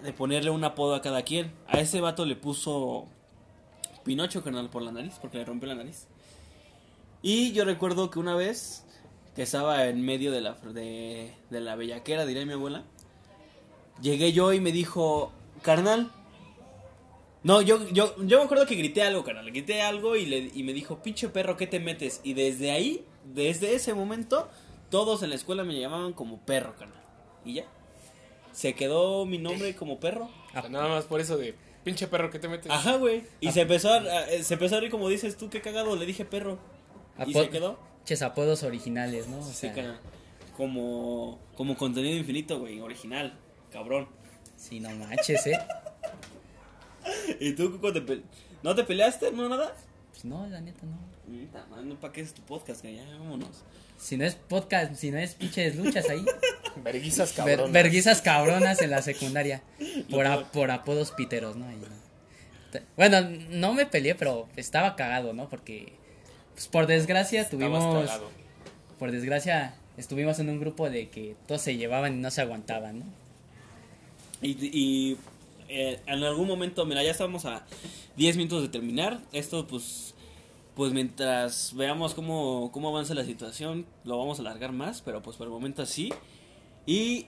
de 0.02 0.12
ponerle 0.12 0.50
un 0.50 0.62
apodo 0.62 0.94
a 0.94 1.00
cada 1.02 1.22
quien. 1.22 1.52
A 1.66 1.80
ese 1.80 2.00
vato 2.00 2.24
le 2.26 2.36
puso 2.36 3.08
Pinocho, 4.10 4.42
carnal, 4.42 4.68
por 4.70 4.82
la 4.82 4.90
nariz, 4.90 5.18
porque 5.20 5.38
le 5.38 5.44
rompió 5.44 5.68
la 5.68 5.76
nariz. 5.76 6.08
Y 7.22 7.52
yo 7.52 7.64
recuerdo 7.64 8.10
que 8.10 8.18
una 8.18 8.34
vez 8.34 8.84
que 9.36 9.42
estaba 9.42 9.86
en 9.86 10.04
medio 10.04 10.32
de 10.32 10.40
la, 10.40 10.54
de, 10.54 11.32
de 11.48 11.60
la 11.60 11.76
bellaquera, 11.76 12.26
diría 12.26 12.44
mi 12.44 12.54
abuela, 12.54 12.82
llegué 14.02 14.32
yo 14.32 14.52
y 14.52 14.58
me 14.58 14.72
dijo, 14.72 15.30
carnal. 15.62 16.10
No, 17.44 17.62
yo, 17.62 17.88
yo, 17.90 18.16
yo 18.24 18.38
me 18.38 18.44
acuerdo 18.46 18.66
que 18.66 18.74
grité 18.74 19.04
algo, 19.04 19.22
carnal. 19.22 19.46
Grité 19.46 19.80
algo 19.80 20.16
y, 20.16 20.26
le, 20.26 20.50
y 20.52 20.64
me 20.64 20.72
dijo, 20.72 21.00
pinche 21.04 21.28
perro, 21.28 21.56
¿qué 21.56 21.68
te 21.68 21.78
metes? 21.78 22.20
Y 22.24 22.34
desde 22.34 22.72
ahí, 22.72 23.04
desde 23.32 23.76
ese 23.76 23.94
momento, 23.94 24.48
todos 24.90 25.22
en 25.22 25.28
la 25.28 25.36
escuela 25.36 25.62
me 25.62 25.78
llamaban 25.78 26.14
como 26.14 26.40
perro, 26.40 26.74
carnal. 26.74 27.00
Y 27.44 27.54
ya. 27.54 27.64
Se 28.50 28.74
quedó 28.74 29.24
mi 29.24 29.38
nombre 29.38 29.76
como 29.76 30.00
perro. 30.00 30.28
Sea, 30.50 30.68
nada 30.68 30.88
más 30.88 31.04
por 31.04 31.20
eso 31.20 31.36
de, 31.36 31.54
pinche 31.84 32.06
perro, 32.06 32.30
¿qué 32.30 32.38
te 32.38 32.48
metes? 32.48 32.70
Ajá, 32.70 32.96
güey. 32.96 33.24
Y 33.40 33.50
se 33.52 33.62
empezó 33.62 33.92
a, 33.92 33.96
a- 33.98 34.26
se 34.42 34.54
empezó 34.54 34.76
a 34.76 34.80
reír 34.80 34.90
como 34.90 35.08
dices 35.08 35.36
tú, 35.36 35.48
qué 35.50 35.60
cagado. 35.60 35.96
Le 35.96 36.06
dije 36.06 36.24
perro. 36.24 36.58
Y 37.26 37.32
se 37.34 37.48
quedó. 37.48 37.78
Ches 38.04 38.22
apodos 38.22 38.62
originales, 38.62 39.28
¿no? 39.28 39.38
O 39.40 39.42
Sí, 39.44 39.52
sea. 39.54 40.00
Como, 40.56 41.38
como 41.56 41.76
contenido 41.76 42.16
infinito, 42.16 42.58
güey. 42.58 42.80
Original. 42.80 43.38
Cabrón. 43.72 44.08
sí, 44.56 44.80
no 44.80 44.90
manches, 44.90 45.46
¿eh? 45.46 45.58
¿Y 47.40 47.52
tú, 47.54 47.72
Cuco, 47.72 47.92
te 47.92 48.00
pe- 48.02 48.22
no 48.62 48.74
te 48.74 48.84
peleaste? 48.84 49.30
¿No 49.32 49.48
nada? 49.48 49.74
Pues 50.10 50.24
no, 50.24 50.46
la 50.48 50.60
neta, 50.60 50.84
no. 50.86 51.10
¿Para 52.00 52.12
qué 52.12 52.20
es 52.20 52.34
tu 52.34 52.42
podcast? 52.42 52.82
Que 52.82 52.94
ya, 52.96 53.04
vámonos. 53.18 53.62
Si 53.96 54.16
no 54.16 54.24
es 54.24 54.34
podcast, 54.34 54.94
si 54.96 55.10
no 55.10 55.18
es 55.18 55.34
pinches 55.34 55.76
luchas 55.76 56.08
ahí. 56.10 56.24
Verguizas 56.84 57.34
Ver- 57.36 57.46
cabronas. 57.56 57.72
verguizas 57.72 58.22
cabronas 58.22 58.82
en 58.82 58.90
la 58.90 59.02
secundaria. 59.02 59.62
Por, 60.10 60.26
a- 60.26 60.50
por 60.50 60.70
apodos 60.70 61.10
piteros, 61.12 61.56
¿no? 61.56 61.66
Ahí, 61.66 61.76
¿no? 61.76 61.86
Te- 62.72 62.82
Bueno, 62.96 63.20
no 63.50 63.72
me 63.74 63.86
peleé, 63.86 64.14
pero 64.14 64.48
estaba 64.56 64.96
cagado, 64.96 65.32
¿no? 65.32 65.48
Porque, 65.48 65.92
pues 66.54 66.68
por 66.68 66.86
desgracia, 66.86 67.42
Estabas 67.42 67.50
tuvimos. 67.70 68.06
cagado. 68.06 68.30
Por 68.98 69.10
desgracia, 69.12 69.74
estuvimos 69.96 70.38
en 70.38 70.50
un 70.50 70.60
grupo 70.60 70.88
de 70.90 71.08
que 71.08 71.34
todos 71.46 71.62
se 71.62 71.76
llevaban 71.76 72.14
y 72.14 72.20
no 72.20 72.30
se 72.30 72.40
aguantaban, 72.42 73.00
¿no? 73.00 73.04
Y, 74.42 74.50
y, 74.66 75.16
eh, 75.68 76.00
en 76.06 76.22
algún 76.24 76.46
momento, 76.48 76.84
mira, 76.86 77.02
ya 77.02 77.10
estamos 77.10 77.44
a 77.44 77.64
10 78.16 78.36
minutos 78.36 78.62
de 78.62 78.68
terminar. 78.68 79.20
Esto, 79.32 79.66
pues, 79.66 80.14
pues 80.74 80.92
mientras 80.92 81.74
veamos 81.74 82.14
cómo, 82.14 82.70
cómo 82.72 82.88
avanza 82.88 83.14
la 83.14 83.24
situación, 83.24 83.86
lo 84.04 84.18
vamos 84.18 84.38
a 84.38 84.42
alargar 84.42 84.72
más, 84.72 85.02
pero 85.02 85.22
pues 85.22 85.36
por 85.36 85.46
el 85.46 85.52
momento 85.52 85.82
así. 85.82 86.12
Y, 86.86 87.26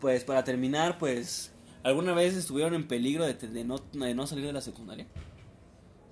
pues 0.00 0.24
para 0.24 0.44
terminar, 0.44 0.98
pues, 0.98 1.52
¿Alguna 1.82 2.12
vez 2.12 2.34
estuvieron 2.34 2.74
en 2.74 2.86
peligro 2.88 3.24
de, 3.24 3.34
de 3.34 3.64
no, 3.64 3.78
de 3.92 4.14
no 4.14 4.26
salir 4.26 4.46
de 4.46 4.52
la 4.52 4.60
secundaria? 4.60 5.06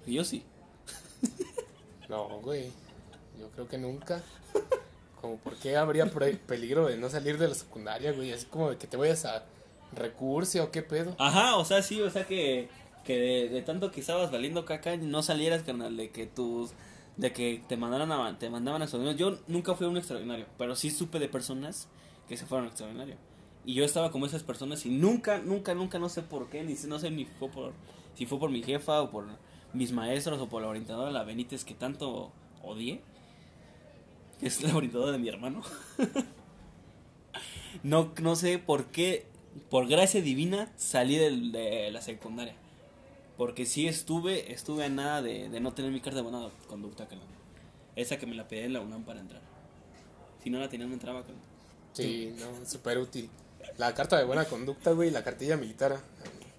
Yo 0.07 0.25
sí. 0.25 0.43
No, 2.09 2.41
güey. 2.41 2.71
Yo 3.39 3.51
creo 3.51 3.67
que 3.67 3.79
nunca. 3.79 4.23
Como, 5.21 5.39
¿por 5.39 5.57
qué 5.57 5.77
habría 5.77 6.07
peligro 6.07 6.87
de 6.87 6.97
no 6.97 7.11
salir 7.11 7.37
de 7.37 7.49
la 7.49 7.55
secundaria, 7.55 8.13
güey? 8.13 8.33
Así 8.33 8.47
como 8.47 8.71
de 8.71 8.77
que 8.77 8.87
te 8.87 8.97
vayas 8.97 9.25
a 9.25 9.45
recurso 9.93 10.63
o 10.63 10.71
qué 10.71 10.83
pedo. 10.83 11.17
Ajá, 11.19 11.57
o 11.57 11.65
sea, 11.65 11.83
sí, 11.83 12.01
o 12.01 12.09
sea 12.09 12.25
que, 12.25 12.69
que 13.05 13.19
de, 13.19 13.49
de 13.49 13.63
tanto 13.63 13.91
que 13.91 13.99
estabas 13.99 14.31
valiendo 14.31 14.65
caca 14.65 14.97
no 14.97 15.21
salieras, 15.25 15.65
carnal, 15.65 15.97
de 15.97 16.11
que 16.11 16.27
tus... 16.27 16.71
De 17.17 17.33
que 17.33 17.61
te 17.67 17.77
mandaran 17.77 18.13
a, 18.13 18.39
te 18.39 18.49
mandaban 18.51 18.83
a 18.83 18.85
extraordinario. 18.85 19.33
Yo 19.33 19.39
nunca 19.49 19.75
fui 19.75 19.87
a 19.87 19.91
un 19.91 19.97
extraordinario, 19.97 20.47
pero 20.57 20.77
sí 20.77 20.91
supe 20.91 21.19
de 21.19 21.29
personas 21.29 21.89
que 22.29 22.37
se 22.37 22.47
fueron 22.47 22.67
extraordinario. 22.67 23.17
Y 23.65 23.75
yo 23.75 23.85
estaba 23.85 24.13
como 24.13 24.27
esas 24.27 24.45
personas 24.45 24.87
y 24.87 24.91
nunca, 24.91 25.39
nunca, 25.39 25.75
nunca, 25.75 25.99
no 25.99 26.09
sé 26.09 26.23
por 26.23 26.49
qué, 26.49 26.63
ni 26.63 26.75
no 26.87 26.99
sé 26.99 27.11
ni 27.11 27.25
fue 27.25 27.49
por, 27.49 27.73
si 28.15 28.25
fue 28.25 28.39
por 28.39 28.51
mi 28.51 28.63
jefa 28.63 29.03
o 29.03 29.11
por 29.11 29.27
mis 29.73 29.93
maestros 29.93 30.41
o 30.41 30.49
por 30.49 30.63
la 30.63 30.69
orientadora, 30.69 31.11
la 31.11 31.25
Benítez, 31.25 31.65
que 31.65 31.75
tanto 31.75 32.33
odié. 32.63 33.01
Es 34.41 34.63
la 34.63 34.77
orientadora 34.77 35.13
de 35.13 35.19
mi 35.19 35.29
hermano. 35.29 35.63
no, 37.83 38.13
no 38.21 38.37
sé 38.37 38.59
por 38.59 38.87
qué, 38.87 39.27
por 39.69 39.89
gracia 39.89 40.23
divina, 40.23 40.73
salí 40.77 41.17
de 41.17 41.91
la 41.91 42.01
secundaria. 42.03 42.55
Porque 43.37 43.67
sí 43.67 43.89
estuve, 43.89 44.53
estuve 44.53 44.85
a 44.85 44.89
nada 44.89 45.23
de, 45.23 45.49
de 45.49 45.61
no 45.61 45.75
tener 45.75 45.91
mi 45.91 46.01
carta 46.01 46.17
de 46.17 46.23
buena 46.23 46.49
conducta. 46.69 47.09
Esa 47.97 48.19
que 48.19 48.27
me 48.27 48.35
la 48.35 48.47
pedí 48.47 48.61
en 48.61 48.75
la 48.75 48.81
UNAM 48.81 49.05
para 49.05 49.21
entrar. 49.21 49.43
Si 50.43 50.51
no 50.51 50.59
la 50.59 50.69
tenía, 50.69 50.87
no 50.87 50.95
entraba, 50.95 51.23
carnal. 51.23 51.56
Sí, 52.05 52.35
no, 52.39 52.67
súper 52.67 52.99
útil. 52.99 53.31
La 53.79 53.95
carta 53.95 54.17
de 54.19 54.25
buena 54.25 54.45
conducta, 54.45 54.93
güey, 54.93 55.11
la 55.11 55.25
cartilla 55.25 55.57
militar. 55.57 55.99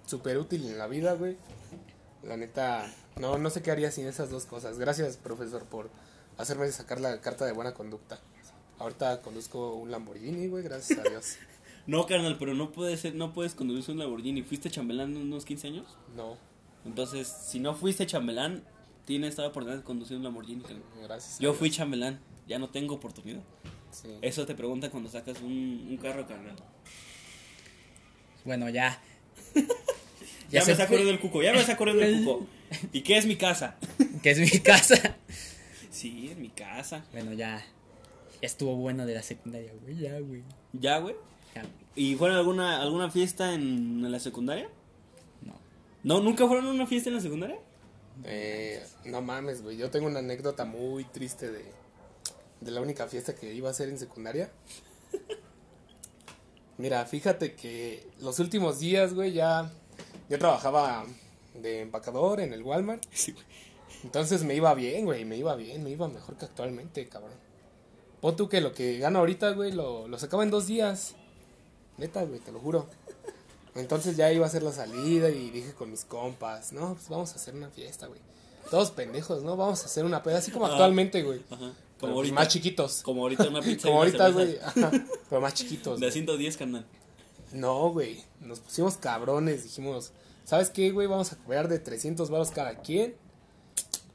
Súper 0.05 0.37
útil 0.37 0.65
en 0.65 0.77
la 0.77 0.87
vida, 0.87 1.13
güey. 1.13 1.37
La 2.23 2.37
neta, 2.37 2.91
no, 3.19 3.37
no 3.37 3.49
sé 3.49 3.61
qué 3.61 3.71
haría 3.71 3.91
sin 3.91 4.07
esas 4.07 4.29
dos 4.29 4.45
cosas. 4.45 4.77
Gracias, 4.79 5.17
profesor, 5.17 5.63
por 5.63 5.89
hacerme 6.37 6.71
sacar 6.71 6.99
la 6.99 7.19
carta 7.21 7.45
de 7.45 7.51
buena 7.51 7.73
conducta. 7.73 8.19
Ahorita 8.79 9.21
conduzco 9.21 9.73
un 9.73 9.91
Lamborghini, 9.91 10.47
güey, 10.47 10.63
gracias 10.63 10.99
a 10.99 11.09
Dios. 11.09 11.35
No, 11.87 12.05
carnal, 12.05 12.35
pero 12.37 12.53
no 12.53 12.73
puedes 12.73 12.99
ser, 12.99 13.15
no 13.15 13.31
puedes 13.31 13.55
conducir 13.55 13.93
un 13.93 13.99
Lamborghini. 13.99 14.41
¿Fuiste 14.43 14.69
chambelán 14.69 15.15
unos 15.15 15.45
15 15.45 15.67
años? 15.67 15.85
No, 16.17 16.35
Entonces, 16.83 17.29
si 17.29 17.61
no 17.61 17.75
fuiste 17.75 18.05
chambelán, 18.05 18.61
tienes 19.05 19.29
esta 19.29 19.47
oportunidad 19.47 19.77
de 19.77 19.85
conducir 19.85 20.17
un 20.17 20.23
Lamborghini. 20.23 20.63
gracias. 21.03 21.39
Yo 21.39 21.53
fui 21.53 21.71
chambelán, 21.71 22.19
ya 22.45 22.59
no 22.59 22.67
tengo 22.67 22.95
oportunidad. 22.95 23.41
Sí. 23.91 24.09
Eso 24.21 24.45
te 24.45 24.55
pregunta 24.55 24.89
cuando 24.89 25.09
sacas 25.09 25.41
un, 25.41 25.87
un 25.89 25.97
carro, 25.97 26.27
carnal. 26.27 26.55
Bueno, 28.45 28.69
ya. 28.69 28.99
Ya, 30.49 30.61
se 30.61 30.67
me 30.67 30.71
está 30.71 30.85
fue. 30.85 30.95
corriendo 30.95 31.11
el 31.11 31.19
cuco, 31.19 31.43
ya 31.43 31.51
me 31.51 31.59
está 31.59 31.75
corriendo 31.75 32.03
el 32.03 32.23
cuco. 32.23 32.47
¿Y 32.93 33.01
qué 33.01 33.17
es 33.17 33.25
mi 33.25 33.35
casa? 33.35 33.75
Que 34.23 34.31
es 34.31 34.39
mi 34.39 34.59
casa. 34.61 35.17
Sí, 35.89 36.29
es 36.31 36.37
mi 36.37 36.47
casa. 36.47 37.03
Bueno, 37.11 37.33
ya. 37.33 37.65
Ya 38.41 38.47
estuvo 38.47 38.77
bueno 38.77 39.05
de 39.05 39.13
la 39.13 39.23
secundaria, 39.23 39.73
güey. 39.81 39.97
Ya, 39.97 40.17
güey. 40.19 40.43
¿Ya, 40.71 40.99
güey? 40.99 41.15
Ya. 41.53 41.65
¿Y 41.97 42.15
fueron 42.15 42.37
a 42.37 42.39
alguna, 42.39 42.81
alguna 42.81 43.11
fiesta 43.11 43.53
en, 43.55 44.05
en 44.05 44.09
la 44.09 44.19
secundaria? 44.19 44.69
No. 45.41 45.53
¿No? 46.03 46.21
¿Nunca 46.21 46.47
fueron 46.47 46.67
a 46.67 46.69
una 46.69 46.87
fiesta 46.87 47.09
en 47.09 47.15
la 47.15 47.21
secundaria? 47.21 47.59
Eh, 48.23 48.81
no 49.03 49.21
mames, 49.21 49.61
güey. 49.63 49.75
Yo 49.75 49.91
tengo 49.91 50.07
una 50.07 50.19
anécdota 50.19 50.63
muy 50.63 51.03
triste 51.03 51.51
de, 51.51 51.65
de 52.61 52.71
la 52.71 52.81
única 52.81 53.07
fiesta 53.07 53.35
que 53.35 53.53
iba 53.53 53.67
a 53.67 53.71
hacer 53.71 53.89
en 53.89 53.99
secundaria. 53.99 54.49
Mira, 56.77 57.05
fíjate 57.05 57.55
que 57.55 58.07
los 58.19 58.39
últimos 58.39 58.79
días, 58.79 59.13
güey, 59.13 59.33
ya. 59.33 59.71
Yo 60.29 60.37
trabajaba 60.37 61.05
de 61.55 61.81
empacador 61.81 62.39
en 62.39 62.53
el 62.53 62.63
Walmart. 62.63 63.03
Sí, 63.11 63.31
güey. 63.31 63.45
Entonces 64.03 64.43
me 64.43 64.53
iba 64.53 64.73
bien, 64.75 65.05
güey. 65.05 65.25
Me 65.25 65.37
iba 65.37 65.55
bien, 65.55 65.83
me 65.83 65.89
iba 65.89 66.07
mejor 66.07 66.35
que 66.37 66.45
actualmente, 66.45 67.07
cabrón. 67.07 67.31
Pon 68.21 68.35
tú 68.35 68.47
que 68.49 68.61
lo 68.61 68.73
que 68.73 68.99
gano 68.99 69.19
ahorita, 69.19 69.51
güey, 69.51 69.71
lo, 69.71 70.07
lo 70.07 70.19
sacaba 70.19 70.43
en 70.43 70.51
dos 70.51 70.67
días. 70.67 71.15
Neta, 71.97 72.23
güey, 72.23 72.39
te 72.39 72.51
lo 72.51 72.59
juro. 72.59 72.87
Entonces 73.73 74.17
ya 74.17 74.31
iba 74.31 74.45
a 74.45 74.49
hacer 74.49 74.61
la 74.63 74.71
salida 74.71 75.29
y 75.29 75.49
dije 75.51 75.73
con 75.73 75.89
mis 75.91 76.03
compas, 76.05 76.73
no, 76.73 76.93
pues 76.95 77.09
vamos 77.09 77.31
a 77.33 77.35
hacer 77.35 77.55
una 77.55 77.69
fiesta, 77.69 78.07
güey. 78.07 78.19
Todos 78.71 78.91
pendejos, 78.91 79.43
¿no? 79.43 79.55
Vamos 79.55 79.83
a 79.83 79.85
hacer 79.85 80.03
una 80.03 80.21
peda, 80.23 80.39
así 80.39 80.51
como 80.51 80.65
Ah. 80.65 80.71
actualmente, 80.71 81.23
güey. 81.23 81.41
Ajá. 81.49 81.73
Como 81.99 82.13
pues, 82.13 82.15
ahorita. 82.17 82.35
más 82.35 82.47
chiquitos. 82.49 83.01
Como 83.03 83.21
ahorita 83.23 83.47
una 83.49 83.61
pizza. 83.61 83.87
y 83.87 83.91
Como 83.91 83.97
ahorita, 83.99 84.29
güey. 84.29 84.57
Pero 85.29 85.41
más 85.41 85.53
chiquitos. 85.53 85.99
De 85.99 86.05
güey. 86.07 86.11
110, 86.13 86.57
carnal. 86.57 86.85
No, 87.53 87.89
güey. 87.91 88.23
Nos 88.41 88.59
pusimos 88.59 88.97
cabrones. 88.97 89.63
Dijimos, 89.63 90.11
¿sabes 90.45 90.69
qué, 90.69 90.91
güey? 90.91 91.07
Vamos 91.07 91.31
a 91.33 91.37
cobrar 91.37 91.67
de 91.67 91.79
300 91.79 92.29
varos 92.29 92.51
cada 92.51 92.81
quien. 92.81 93.15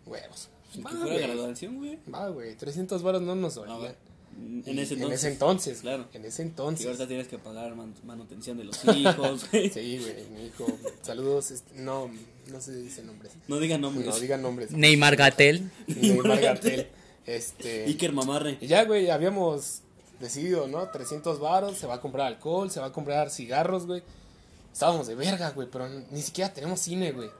Huevos. 0.07 0.49
Va, 0.85 0.91
güey. 0.93 1.19
graduación, 1.21 1.77
güey. 1.79 1.99
Va, 2.13 2.29
güey. 2.29 2.57
300 2.57 3.03
varos 3.03 3.23
no 3.23 3.35
nos 3.35 3.57
Ah, 3.57 3.61
dolían. 3.61 3.79
güey. 3.79 3.93
En 4.35 4.79
Y- 4.79 4.81
ese 4.81 4.95
entonces. 4.95 5.01
En 5.03 5.13
ese 5.13 5.29
entonces. 5.29 5.81
Claro. 5.83 6.07
En 6.15 6.25
ese 6.25 6.43
Y 6.43 6.47
entonces. 6.47 6.87
ahorita 6.87 7.07
tienes 7.07 7.29
que 7.29 7.39
pagar 7.39 7.75
man- 7.77 7.95
manutención 8.05 8.57
de 8.57 8.65
los 8.65 8.83
hijos, 8.87 9.45
güey. 9.53 9.69
Sí, 9.71 9.99
güey, 9.99 10.25
mi 10.35 10.47
hijo. 10.47 10.67
Saludos. 11.03 11.51
este, 11.51 11.75
No, 11.83 12.11
no 12.51 12.61
se 12.61 12.75
dice 12.77 13.03
nombres. 13.03 13.33
No 13.49 13.59
digan 13.61 13.81
nombres. 13.83 14.07
No 14.07 14.19
digan 14.19 14.41
nombres. 14.41 14.71
Neymar 14.71 15.17
Gatel. 15.17 15.71
Neymar 15.87 16.41
Gatel. 16.41 16.89
Este. 17.27 17.85
Iker 17.87 18.13
Mamarre. 18.13 18.59
Y 18.61 18.67
ya, 18.67 18.85
güey, 18.85 19.11
habíamos 19.11 19.81
decidido, 20.21 20.67
¿no? 20.69 20.89
300 20.89 21.39
varos, 21.41 21.77
se 21.77 21.87
va 21.87 21.95
a 21.95 22.01
comprar 22.01 22.27
alcohol, 22.27 22.71
se 22.71 22.81
va 22.81 22.87
a 22.87 22.93
comprar 22.93 23.31
cigarros, 23.31 23.87
güey. 23.87 24.03
Estábamos 24.73 25.07
de 25.07 25.15
verga, 25.15 25.51
güey, 25.51 25.69
pero 25.71 25.89
ni 25.89 26.23
siquiera 26.23 26.53
tenemos 26.53 26.81
cine, 26.81 27.13
güey. 27.13 27.31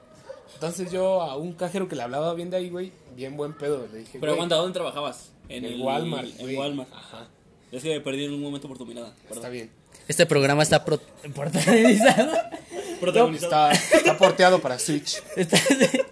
Entonces 0.53 0.91
yo 0.91 1.21
a 1.21 1.35
un 1.37 1.53
cajero 1.53 1.87
que 1.87 1.95
le 1.95 2.03
hablaba 2.03 2.33
bien 2.35 2.49
de 2.49 2.57
ahí, 2.57 2.69
güey, 2.69 2.91
bien 3.15 3.35
buen 3.35 3.53
pedo, 3.57 3.87
le 3.91 3.99
dije, 3.99 4.19
Pero 4.19 4.33
aguanta, 4.33 4.55
¿dónde 4.55 4.73
trabajabas? 4.73 5.31
en 5.49 5.65
el 5.65 5.81
Walmart, 5.81 6.27
En 6.27 6.37
güey. 6.37 6.55
Walmart. 6.57 6.89
Ajá, 6.93 7.27
Es 7.71 7.81
que 7.83 7.89
me 7.89 7.99
perdí 8.01 8.25
en 8.25 8.33
un 8.33 8.41
momento 8.41 8.67
por 8.67 8.77
tu 8.77 8.85
mirada. 8.85 9.13
está 9.31 9.49
bien. 9.49 9.71
Este 10.07 10.25
programa 10.25 10.63
está 10.63 10.83
pro- 10.85 10.99
protagonizado. 11.35 12.31
Protagonizado. 12.99 13.71
Está, 13.71 13.97
está 13.97 14.17
porteado 14.17 14.59
para 14.61 14.77
Switch. 14.79 15.21
Está- 15.35 15.57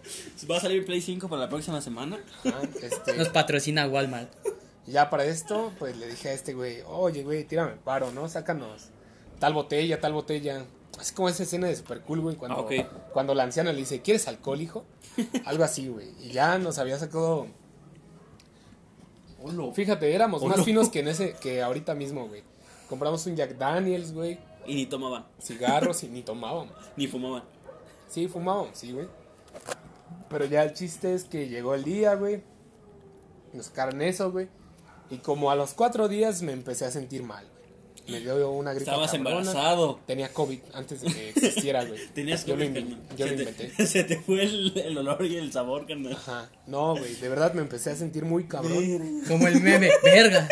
Va 0.49 0.58
a 0.58 0.60
salir 0.60 0.86
Play 0.86 1.01
5 1.01 1.27
para 1.30 1.41
la 1.43 1.49
próxima 1.49 1.82
semana. 1.82 2.19
Ajá, 2.45 2.62
este, 2.82 3.15
Nos 3.17 3.30
patrocina 3.30 3.88
Walmart. 3.88 4.32
ya 4.88 5.10
para 5.10 5.25
esto, 5.25 5.71
pues 5.80 5.95
le 5.97 6.08
dije 6.08 6.30
a 6.30 6.34
este 6.34 6.54
güey, 6.54 6.82
oye, 6.88 7.23
güey, 7.23 7.43
tírame 7.43 7.73
paro, 7.84 8.12
¿no? 8.12 8.27
Sácanos 8.30 8.89
tal 9.39 9.54
botella, 9.54 9.99
tal 9.99 10.13
botella. 10.13 10.65
Así 10.99 11.15
como 11.15 11.27
esa 11.27 11.41
escena 11.43 11.67
de 11.67 11.75
super 11.75 12.01
cool, 12.01 12.19
güey, 12.21 12.36
cuando, 12.36 12.67
Ah, 12.69 12.89
cuando 13.12 13.34
la 13.34 13.41
anciana 13.43 13.71
le 13.73 13.80
dice, 13.80 14.01
¿quieres 14.01 14.27
alcohol, 14.27 14.62
hijo? 14.62 14.86
Algo 15.45 15.63
así, 15.63 15.88
güey. 15.88 16.10
Y 16.21 16.30
ya 16.32 16.60
nos 16.60 16.77
había 16.77 16.99
sacado... 16.99 17.47
Fíjate, 19.73 20.13
éramos 20.13 20.43
más 20.43 20.63
finos 20.63 20.89
que 20.89 20.99
en 20.99 21.08
ese, 21.08 21.34
que 21.41 21.63
ahorita 21.63 21.95
mismo, 21.95 22.27
güey. 22.27 22.43
Compramos 22.88 23.25
un 23.25 23.36
Jack 23.36 23.58
Daniels, 23.58 24.13
güey, 24.13 24.38
Y 24.67 24.75
ni 24.75 24.86
tomaban, 24.86 25.25
cigarros 25.41 26.04
y 26.04 26.08
ni 26.10 26.21
tomábamos. 26.21 26.75
ni 26.95 27.08
fumaban. 27.08 27.43
Sí, 28.08 28.27
fumábamos, 28.27 28.77
sí, 28.77 28.91
güey. 28.91 29.08
Pero 30.30 30.45
ya 30.45 30.63
el 30.63 30.74
chiste 30.74 31.13
es 31.13 31.26
que 31.26 31.47
llegó 31.50 31.76
el 31.76 31.84
día, 31.84 32.15
güey. 32.15 32.41
Nos 33.54 33.65
sacaron 33.67 34.02
eso, 34.02 34.32
güey. 34.32 34.47
Y 35.10 35.17
como 35.17 35.52
a 35.52 35.56
los 35.56 35.74
cuatro 35.74 36.08
días 36.08 36.41
me 36.41 36.54
empecé 36.54 36.86
a 36.86 36.91
sentir 36.91 37.21
mal, 37.24 37.45
güey. 37.50 37.62
Me 38.08 38.19
dio 38.21 38.50
una 38.52 38.74
gripa 38.74 38.91
Estabas 38.91 39.12
cabrona. 39.12 39.39
embarazado. 39.41 40.00
Tenía 40.08 40.34
COVID 40.34 40.60
antes 40.74 41.02
de 41.02 41.08
que 41.13 41.30
existiera, 41.30 41.84
güey. 41.86 42.00
Tenías 42.15 42.45
yo 42.45 42.56
lo, 42.56 42.63
COVID, 42.65 42.74
carnal. 42.74 43.00
yo 43.17 43.26
lo 43.26 43.32
se, 43.34 43.38
inventé. 43.39 43.67
te, 43.67 43.86
se 43.88 44.04
te 44.06 44.19
fue 44.19 44.43
el, 44.43 44.78
el 44.78 44.97
olor 44.97 45.26
y 45.26 45.36
el 45.38 45.52
sabor, 45.52 45.86
carnal. 45.86 46.13
Ajá. 46.13 46.50
No, 46.65 46.95
güey, 46.95 47.13
de 47.15 47.30
verdad 47.30 47.54
me 47.54 47.62
empecé 47.62 47.91
a 47.91 47.95
sentir 47.95 48.24
muy 48.26 48.45
cabrón. 48.45 49.21
Como 49.28 49.47
el 49.47 49.62
meme. 49.62 49.89
Verga. 50.04 50.47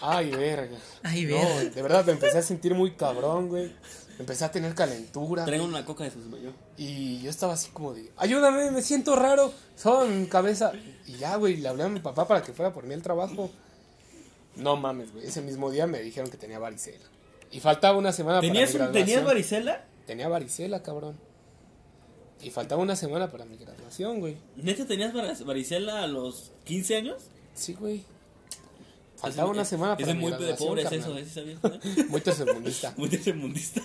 Ay, 0.00 0.30
verga. 0.30 0.76
Ay, 1.02 1.24
No, 1.24 1.34
verga. 1.36 1.52
güey, 1.54 1.70
de 1.70 1.82
verdad 1.82 2.04
me 2.04 2.12
empecé 2.12 2.38
a 2.38 2.42
sentir 2.42 2.74
muy 2.74 2.92
cabrón, 2.92 3.48
güey. 3.48 3.72
Empecé 4.18 4.44
a 4.44 4.50
tener 4.50 4.74
calentura. 4.74 5.44
Traigo 5.44 5.64
una 5.64 5.84
coca 5.84 6.04
de 6.04 6.10
sus 6.10 6.24
yo. 6.42 6.50
Y 6.76 7.20
yo 7.22 7.30
estaba 7.30 7.52
así 7.54 7.70
como 7.70 7.94
de, 7.94 8.10
ayúdame, 8.16 8.70
me 8.70 8.82
siento 8.82 9.14
raro, 9.16 9.52
son 9.76 10.26
cabeza. 10.26 10.72
Y 11.06 11.12
ya, 11.18 11.36
güey, 11.36 11.56
le 11.58 11.68
hablé 11.68 11.84
a 11.84 11.88
mi 11.88 12.00
papá 12.00 12.26
para 12.26 12.42
que 12.42 12.52
fuera 12.52 12.72
por 12.72 12.84
mí 12.84 12.94
al 12.94 13.02
trabajo. 13.02 13.50
No 14.56 14.76
mames, 14.76 15.12
güey, 15.12 15.24
ese 15.26 15.40
mismo 15.40 15.70
día 15.70 15.86
me 15.86 16.00
dijeron 16.00 16.30
que 16.30 16.36
tenía 16.36 16.58
varicela. 16.58 17.04
Y 17.52 17.60
faltaba 17.60 17.96
una 17.96 18.12
semana 18.12 18.40
¿Tenías, 18.40 18.72
para 18.72 18.86
mi 18.86 18.92
¿Tenías 18.92 19.08
graduación. 19.22 19.24
varicela? 19.24 19.84
Tenía 20.06 20.28
varicela, 20.28 20.82
cabrón. 20.82 21.16
Y 22.42 22.50
faltaba 22.50 22.82
una 22.82 22.96
semana 22.96 23.30
para 23.30 23.44
mi 23.44 23.56
graduación, 23.56 24.20
güey. 24.20 24.36
¿Neta 24.56 24.86
tenías 24.86 25.12
var- 25.14 25.44
varicela 25.44 26.02
a 26.02 26.06
los 26.06 26.52
15 26.64 26.96
años? 26.96 27.22
Sí, 27.54 27.74
güey. 27.74 28.04
Faltaba 29.20 29.50
una 29.50 29.64
semana 29.64 29.96
para 29.96 30.14
mi 30.14 30.20
muy 30.20 30.30
graduación, 30.30 30.68
pobres 30.68 30.84
carnal. 30.84 31.00
eso, 31.00 31.18
¿eh? 31.18 31.24
¿Sí 31.24 31.30
sabías? 31.30 31.58
carnal? 31.60 32.08
Muy 32.08 32.20
tercermundista. 32.20 32.94
Muy 32.96 33.08
tercermundista. 33.08 33.82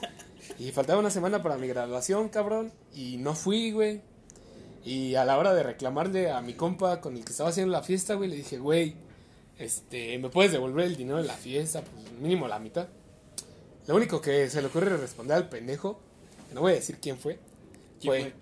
Y 0.60 0.72
faltaba 0.72 1.00
una 1.00 1.10
semana 1.10 1.42
para 1.42 1.58
mi 1.58 1.68
graduación, 1.68 2.30
cabrón. 2.30 2.72
Y 2.94 3.18
no 3.18 3.34
fui, 3.36 3.72
güey. 3.72 4.02
Y 4.86 5.16
a 5.16 5.26
la 5.26 5.38
hora 5.38 5.54
de 5.54 5.64
reclamarle 5.64 6.32
a 6.32 6.42
mi 6.42 6.54
compa 6.54 7.02
con 7.02 7.16
el 7.18 7.24
que 7.26 7.32
estaba 7.32 7.50
haciendo 7.50 7.72
la 7.72 7.84
fiesta, 7.84 8.16
güey, 8.16 8.30
le 8.30 8.36
dije, 8.36 8.58
güey, 8.58 8.96
este, 9.58 10.18
¿me 10.20 10.30
puedes 10.30 10.52
devolver 10.52 10.86
el 10.86 10.98
dinero 10.98 11.18
de 11.18 11.24
la 11.24 11.36
fiesta? 11.36 11.82
Pues 11.82 12.12
mínimo 12.20 12.48
la 12.48 12.60
mitad. 12.60 12.88
Lo 13.88 13.96
único 13.96 14.22
que 14.22 14.50
se 14.50 14.62
le 14.62 14.68
ocurre 14.68 14.96
responder 14.98 15.38
al 15.38 15.50
pendejo 15.50 16.00
no 16.54 16.62
voy 16.62 16.74
a 16.74 16.76
decir 16.76 16.98
quién 17.02 17.18
fue. 17.18 17.40
¿Quién 18.00 18.14
Fue. 18.14 18.34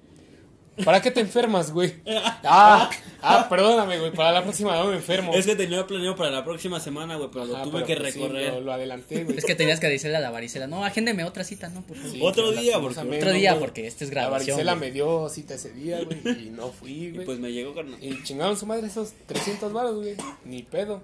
¿Para 0.86 1.02
qué 1.02 1.12
te 1.12 1.20
enfermas, 1.20 1.72
güey? 1.72 1.94
Ah, 2.44 2.89
ah, 3.22 3.48
perdóname, 3.50 4.00
güey. 4.00 4.12
Para 4.12 4.32
la 4.32 4.41
próxima 4.44 4.76
no 4.76 4.88
me 4.88 4.96
enfermo. 4.96 5.34
Es 5.34 5.46
que 5.46 5.56
tenía 5.56 5.86
planeado 5.86 6.15
para 6.15 6.32
la 6.32 6.44
próxima 6.44 6.80
semana, 6.80 7.15
güey, 7.17 7.30
pero 7.32 7.46
lo 7.46 7.56
Ah, 7.58 7.63
tuve 7.63 7.74
pero 7.74 7.86
que 7.86 7.96
pues 7.98 8.13
sí, 8.13 8.20
recorrer. 8.20 8.54
lo, 8.54 8.62
lo 8.62 8.74
adelanté, 8.74 9.24
güey. 9.24 9.38
Es 9.38 9.46
que 9.46 9.54
tenías 9.56 9.80
que 9.80 9.88
decirle 9.88 10.17
a 10.17 10.20
la 10.20 10.32
varicela, 10.32 10.65
no, 10.67 10.84
agéndeme 10.84 11.24
otra 11.24 11.44
cita, 11.44 11.70
¿no? 11.70 11.82
Por 11.84 11.96
favor. 11.98 12.12
Sí, 12.12 12.20
Otro 12.24 12.52
día, 12.52 12.72
lastimosamente 12.74 13.17
Otro 13.26 13.32
día, 13.34 13.52
güey. 13.52 13.60
porque 13.62 13.86
este 13.88 14.06
es 14.06 14.13
La 14.13 14.22
grabación. 14.22 14.56
varicela 14.58 14.74
güey. 14.74 14.89
me 14.89 14.91
dio 14.94 15.30
cita 15.30 15.54
ese 15.54 15.72
día, 15.72 16.02
güey, 16.04 16.48
y 16.48 16.50
no 16.50 16.70
fui, 16.72 16.91
Y 16.91 17.12
güey. 17.12 17.26
pues 17.26 17.39
me 17.39 17.52
llegó, 17.52 17.74
carnal. 17.76 18.04
Y 18.04 18.22
chingaron 18.24 18.58
su 18.58 18.65
madre 18.65 18.88
esos 18.88 19.13
300 19.28 19.72
baros, 19.72 19.96
güey. 19.98 20.15
Ni 20.44 20.63
pedo. 20.63 21.02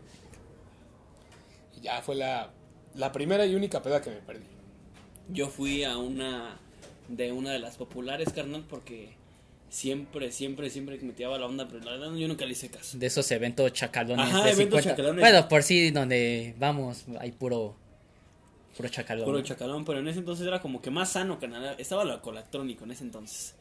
Y 1.77 1.81
ya 1.81 2.01
fue 2.01 2.15
la, 2.15 2.51
la 2.95 3.11
primera 3.11 3.45
y 3.45 3.55
única 3.55 3.81
peda 3.81 4.01
que 4.01 4.09
me 4.09 4.17
perdí. 4.17 4.45
Yo 5.29 5.47
fui 5.49 5.83
a 5.83 5.97
una 5.97 6.57
de 7.09 7.31
una 7.31 7.51
de 7.51 7.59
las 7.59 7.77
populares, 7.77 8.29
carnal, 8.33 8.65
porque 8.67 9.15
siempre, 9.69 10.31
siempre, 10.31 10.69
siempre 10.69 10.97
que 10.97 11.05
me 11.05 11.13
tiraba 11.13 11.37
la 11.37 11.45
onda, 11.45 11.67
pero 11.67 11.83
la 11.83 11.91
verdad 11.91 12.15
yo 12.15 12.27
nunca 12.27 12.45
le 12.45 12.51
hice 12.51 12.69
caso. 12.69 12.97
De 12.97 13.05
esos 13.05 13.29
eventos 13.31 13.71
chacalones. 13.73 14.25
Ajá, 14.25 14.43
de 14.43 14.51
eventos 14.51 14.81
50. 14.81 14.89
chacalones. 14.89 15.21
Bueno, 15.21 15.47
por 15.47 15.63
sí, 15.63 15.91
donde 15.91 16.55
vamos, 16.57 17.05
hay 17.19 17.31
puro. 17.31 17.75
Puro 18.75 18.89
chacalón. 18.89 19.25
Puro 19.25 19.41
chacalón, 19.41 19.85
pero 19.85 19.99
en 19.99 20.07
ese 20.07 20.19
entonces 20.19 20.45
era 20.45 20.61
como 20.61 20.81
que 20.81 20.91
más 20.91 21.11
sano, 21.11 21.39
carnal. 21.39 21.75
Estaba 21.79 22.03
lo 22.03 22.21
electrónico 22.31 22.83
en 22.83 22.91
ese 22.91 23.03
entonces. 23.03 23.55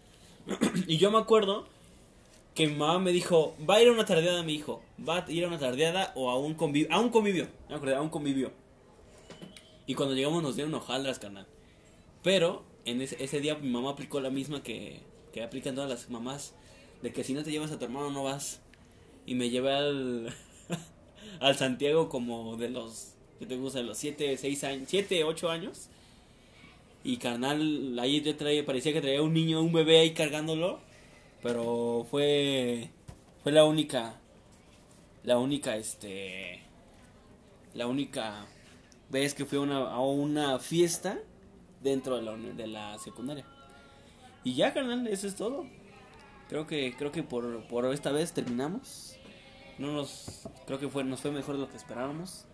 y 0.86 0.98
yo 0.98 1.10
me 1.10 1.18
acuerdo 1.18 1.66
que 2.54 2.66
mi 2.66 2.74
mamá 2.74 2.98
me 2.98 3.12
dijo, 3.12 3.56
va 3.68 3.76
a 3.76 3.82
ir 3.82 3.88
a 3.88 3.92
una 3.92 4.04
tardeada, 4.04 4.42
mi 4.42 4.54
hijo. 4.54 4.82
Va 5.06 5.24
a 5.24 5.30
ir 5.30 5.44
a 5.44 5.48
una 5.48 5.58
tardeada 5.58 6.12
o 6.14 6.30
a 6.30 6.38
un 6.38 6.54
convivio. 6.54 6.88
A 6.92 7.00
un 7.00 7.10
convivio. 7.10 7.48
Me 7.68 7.76
acordé, 7.76 7.94
a 7.94 8.02
un 8.02 8.10
convivio. 8.10 8.52
Y 9.86 9.94
cuando 9.94 10.14
llegamos 10.14 10.42
nos 10.42 10.56
dieron 10.56 10.74
hojaldras, 10.74 11.18
carnal. 11.18 11.46
Pero 12.22 12.64
en 12.84 13.00
ese, 13.00 13.22
ese 13.22 13.40
día 13.40 13.54
mi 13.54 13.70
mamá 13.70 13.90
aplicó 13.90 14.20
la 14.20 14.30
misma 14.30 14.62
que, 14.62 15.00
que 15.36 15.42
aplican 15.42 15.74
todas 15.74 15.90
las 15.90 16.08
mamás. 16.08 16.54
De 17.02 17.12
que 17.12 17.22
si 17.22 17.34
no 17.34 17.44
te 17.44 17.50
llevas 17.50 17.70
a 17.70 17.78
tu 17.78 17.84
hermano 17.84 18.10
no 18.10 18.24
vas. 18.24 18.62
Y 19.26 19.34
me 19.34 19.50
llevé 19.50 19.70
al, 19.74 20.34
al 21.40 21.56
Santiago 21.56 22.08
como 22.08 22.56
de 22.56 22.70
los, 22.70 23.12
¿qué 23.38 23.44
te 23.44 23.56
gusta? 23.56 23.82
Los 23.82 23.98
7, 23.98 24.38
6 24.38 24.64
años, 24.64 24.88
7, 24.88 25.24
8 25.24 25.50
años. 25.50 25.90
Y 27.04 27.18
carnal, 27.18 27.98
ahí 27.98 28.22
yo 28.22 28.34
traía, 28.34 28.64
parecía 28.64 28.94
que 28.94 29.02
traía 29.02 29.20
un 29.20 29.34
niño, 29.34 29.60
un 29.60 29.74
bebé 29.74 29.98
ahí 29.98 30.14
cargándolo. 30.14 30.80
Pero 31.42 32.06
fue, 32.10 32.88
fue 33.42 33.52
la 33.52 33.66
única, 33.66 34.18
la 35.22 35.36
única, 35.36 35.76
este, 35.76 36.62
la 37.74 37.86
única 37.86 38.46
vez 39.10 39.34
que 39.34 39.44
fui 39.44 39.58
a 39.58 39.60
una, 39.60 39.90
a 39.90 40.00
una 40.00 40.58
fiesta 40.58 41.18
dentro 41.82 42.16
de 42.16 42.22
la, 42.22 42.36
de 42.36 42.66
la 42.66 42.98
secundaria. 42.98 43.44
Y 44.46 44.54
ya, 44.54 44.72
carnal, 44.72 45.06
eso 45.08 45.26
es 45.26 45.34
todo. 45.34 45.66
Creo 46.48 46.66
que, 46.68 46.94
creo 46.96 47.10
que 47.10 47.22
por, 47.24 47.64
por 47.66 47.92
esta 47.92 48.12
vez 48.12 48.32
terminamos. 48.32 49.16
No 49.78 49.92
nos, 49.92 50.42
creo 50.66 50.78
que 50.78 50.88
fue, 50.88 51.02
nos 51.04 51.20
fue 51.20 51.32
mejor 51.32 51.56
de 51.56 51.62
lo 51.62 51.68
que 51.68 51.76
esperábamos. 51.76 52.44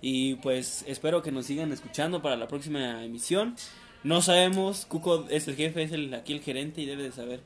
Y 0.00 0.34
pues 0.36 0.84
espero 0.88 1.22
que 1.22 1.30
nos 1.32 1.46
sigan 1.46 1.70
escuchando 1.72 2.20
para 2.22 2.36
la 2.36 2.48
próxima 2.48 3.04
emisión. 3.04 3.54
No 4.04 4.20
sabemos, 4.22 4.84
Cuco 4.86 5.26
es 5.30 5.46
el 5.48 5.54
jefe, 5.56 5.84
es 5.84 5.92
el, 5.92 6.12
aquí 6.14 6.32
el 6.32 6.40
gerente 6.40 6.80
y 6.80 6.86
debe 6.86 7.04
de 7.04 7.12
saber, 7.12 7.40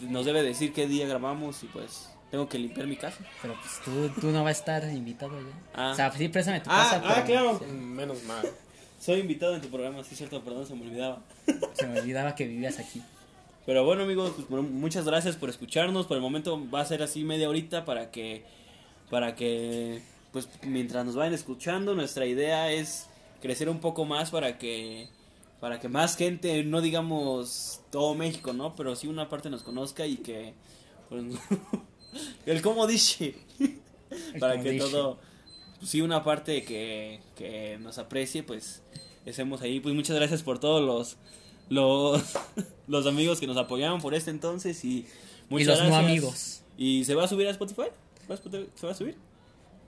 nos 0.00 0.24
debe 0.24 0.42
decir 0.42 0.72
qué 0.72 0.86
día 0.86 1.06
grabamos 1.08 1.62
y 1.62 1.66
pues 1.66 2.08
tengo 2.30 2.48
que 2.48 2.58
limpiar 2.58 2.86
mi 2.86 2.96
casa. 2.96 3.18
Pero 3.40 3.54
pues 3.60 3.80
tú, 3.84 4.20
tú 4.20 4.28
no 4.28 4.42
vas 4.44 4.56
a 4.56 4.58
estar 4.60 4.92
invitado 4.92 5.32
ya. 5.40 5.52
Ah. 5.74 5.90
O 5.92 5.94
sea, 5.96 6.10
sí, 6.12 6.28
préstame 6.28 6.60
tu 6.60 6.70
Ah, 6.70 6.88
casa. 7.00 7.02
ah, 7.04 7.24
claro. 7.24 7.58
se- 7.58 7.66
Menos 7.66 8.22
mal. 8.24 8.48
Soy 9.00 9.18
invitado 9.20 9.54
en 9.56 9.60
tu 9.60 9.68
programa, 9.68 10.02
sí, 10.04 10.14
cierto, 10.16 10.42
perdón, 10.44 10.64
se 10.66 10.74
me 10.76 10.82
olvidaba. 10.86 11.22
Se 11.74 11.86
me 11.88 12.00
olvidaba 12.00 12.34
que 12.36 12.46
vivías 12.46 12.78
aquí. 12.78 13.02
Pero 13.64 13.84
bueno, 13.84 14.02
amigos, 14.02 14.32
pues, 14.48 14.62
muchas 14.62 15.04
gracias 15.04 15.36
por 15.36 15.48
escucharnos. 15.48 16.06
Por 16.06 16.16
el 16.16 16.22
momento 16.22 16.68
va 16.70 16.80
a 16.80 16.84
ser 16.84 17.02
así 17.02 17.22
media 17.24 17.48
horita 17.48 17.84
para 17.84 18.10
que, 18.10 18.44
para 19.10 19.34
que, 19.36 20.02
pues 20.32 20.48
mientras 20.62 21.06
nos 21.06 21.14
vayan 21.14 21.34
escuchando, 21.34 21.94
nuestra 21.94 22.26
idea 22.26 22.72
es 22.72 23.06
crecer 23.40 23.68
un 23.68 23.78
poco 23.78 24.04
más 24.04 24.30
para 24.30 24.58
que, 24.58 25.08
para 25.60 25.78
que 25.78 25.88
más 25.88 26.16
gente, 26.16 26.64
no 26.64 26.80
digamos 26.80 27.80
todo 27.90 28.14
México, 28.14 28.52
¿no? 28.52 28.74
Pero 28.74 28.96
sí 28.96 29.06
una 29.06 29.28
parte 29.28 29.48
nos 29.48 29.62
conozca 29.62 30.06
y 30.06 30.16
que, 30.16 30.54
pues, 31.08 31.24
el 32.46 32.62
como 32.62 32.88
dice, 32.88 33.36
para 34.40 34.60
que 34.60 34.72
todo, 34.72 35.18
pues, 35.78 35.90
sí 35.90 36.00
una 36.00 36.24
parte 36.24 36.64
que, 36.64 37.20
que 37.36 37.78
nos 37.80 37.98
aprecie, 37.98 38.42
pues 38.42 38.82
estemos 39.24 39.62
ahí. 39.62 39.78
Pues 39.78 39.94
muchas 39.94 40.16
gracias 40.16 40.42
por 40.42 40.58
todos 40.58 40.82
los 40.82 41.16
los, 41.68 42.22
los 42.88 43.06
amigos 43.06 43.40
que 43.40 43.46
nos 43.46 43.56
apoyaron 43.56 44.00
por 44.00 44.14
este 44.14 44.30
entonces 44.30 44.84
y 44.84 44.98
Y 44.98 45.06
muchas 45.50 45.78
los 45.80 45.88
no 45.88 45.96
amigos. 45.96 46.62
¿Y 46.78 47.04
se 47.04 47.14
va 47.14 47.24
a 47.24 47.28
subir 47.28 47.46
a 47.46 47.50
Spotify? 47.50 47.88
¿Va 48.30 48.34
a 48.34 48.38
Spotify- 48.38 48.68
¿Se 48.74 48.86
va 48.86 48.92
a 48.92 48.96
subir? 48.96 49.16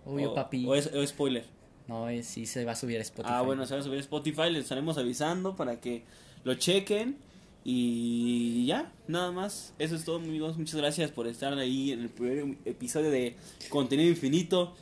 Obvio, 0.06 0.32
o, 0.32 0.34
papi. 0.34 0.66
O 0.66 0.74
es, 0.74 0.86
o 0.92 1.00
es 1.02 1.10
spoiler. 1.10 1.44
No, 1.88 2.08
es, 2.08 2.26
sí 2.26 2.46
se 2.46 2.64
va 2.64 2.72
a 2.72 2.76
subir 2.76 2.98
a 2.98 3.02
Spotify. 3.02 3.34
Ah, 3.36 3.42
bueno, 3.42 3.64
se 3.66 3.74
va 3.74 3.80
a 3.80 3.82
subir 3.84 3.98
a 3.98 4.00
Spotify, 4.00 4.50
les 4.50 4.62
estaremos 4.64 4.96
avisando 4.98 5.56
para 5.56 5.80
que 5.80 6.02
lo 6.44 6.54
chequen. 6.54 7.16
Y 7.66 8.66
ya, 8.66 8.92
nada 9.08 9.32
más. 9.32 9.72
Eso 9.78 9.96
es 9.96 10.04
todo, 10.04 10.16
amigos. 10.16 10.58
Muchas 10.58 10.76
gracias 10.76 11.10
por 11.10 11.26
estar 11.26 11.52
ahí 11.58 11.92
en 11.92 12.00
el 12.02 12.08
primer 12.10 12.56
episodio 12.66 13.10
de 13.10 13.36
Contenido 13.70 14.10
Infinito. 14.10 14.74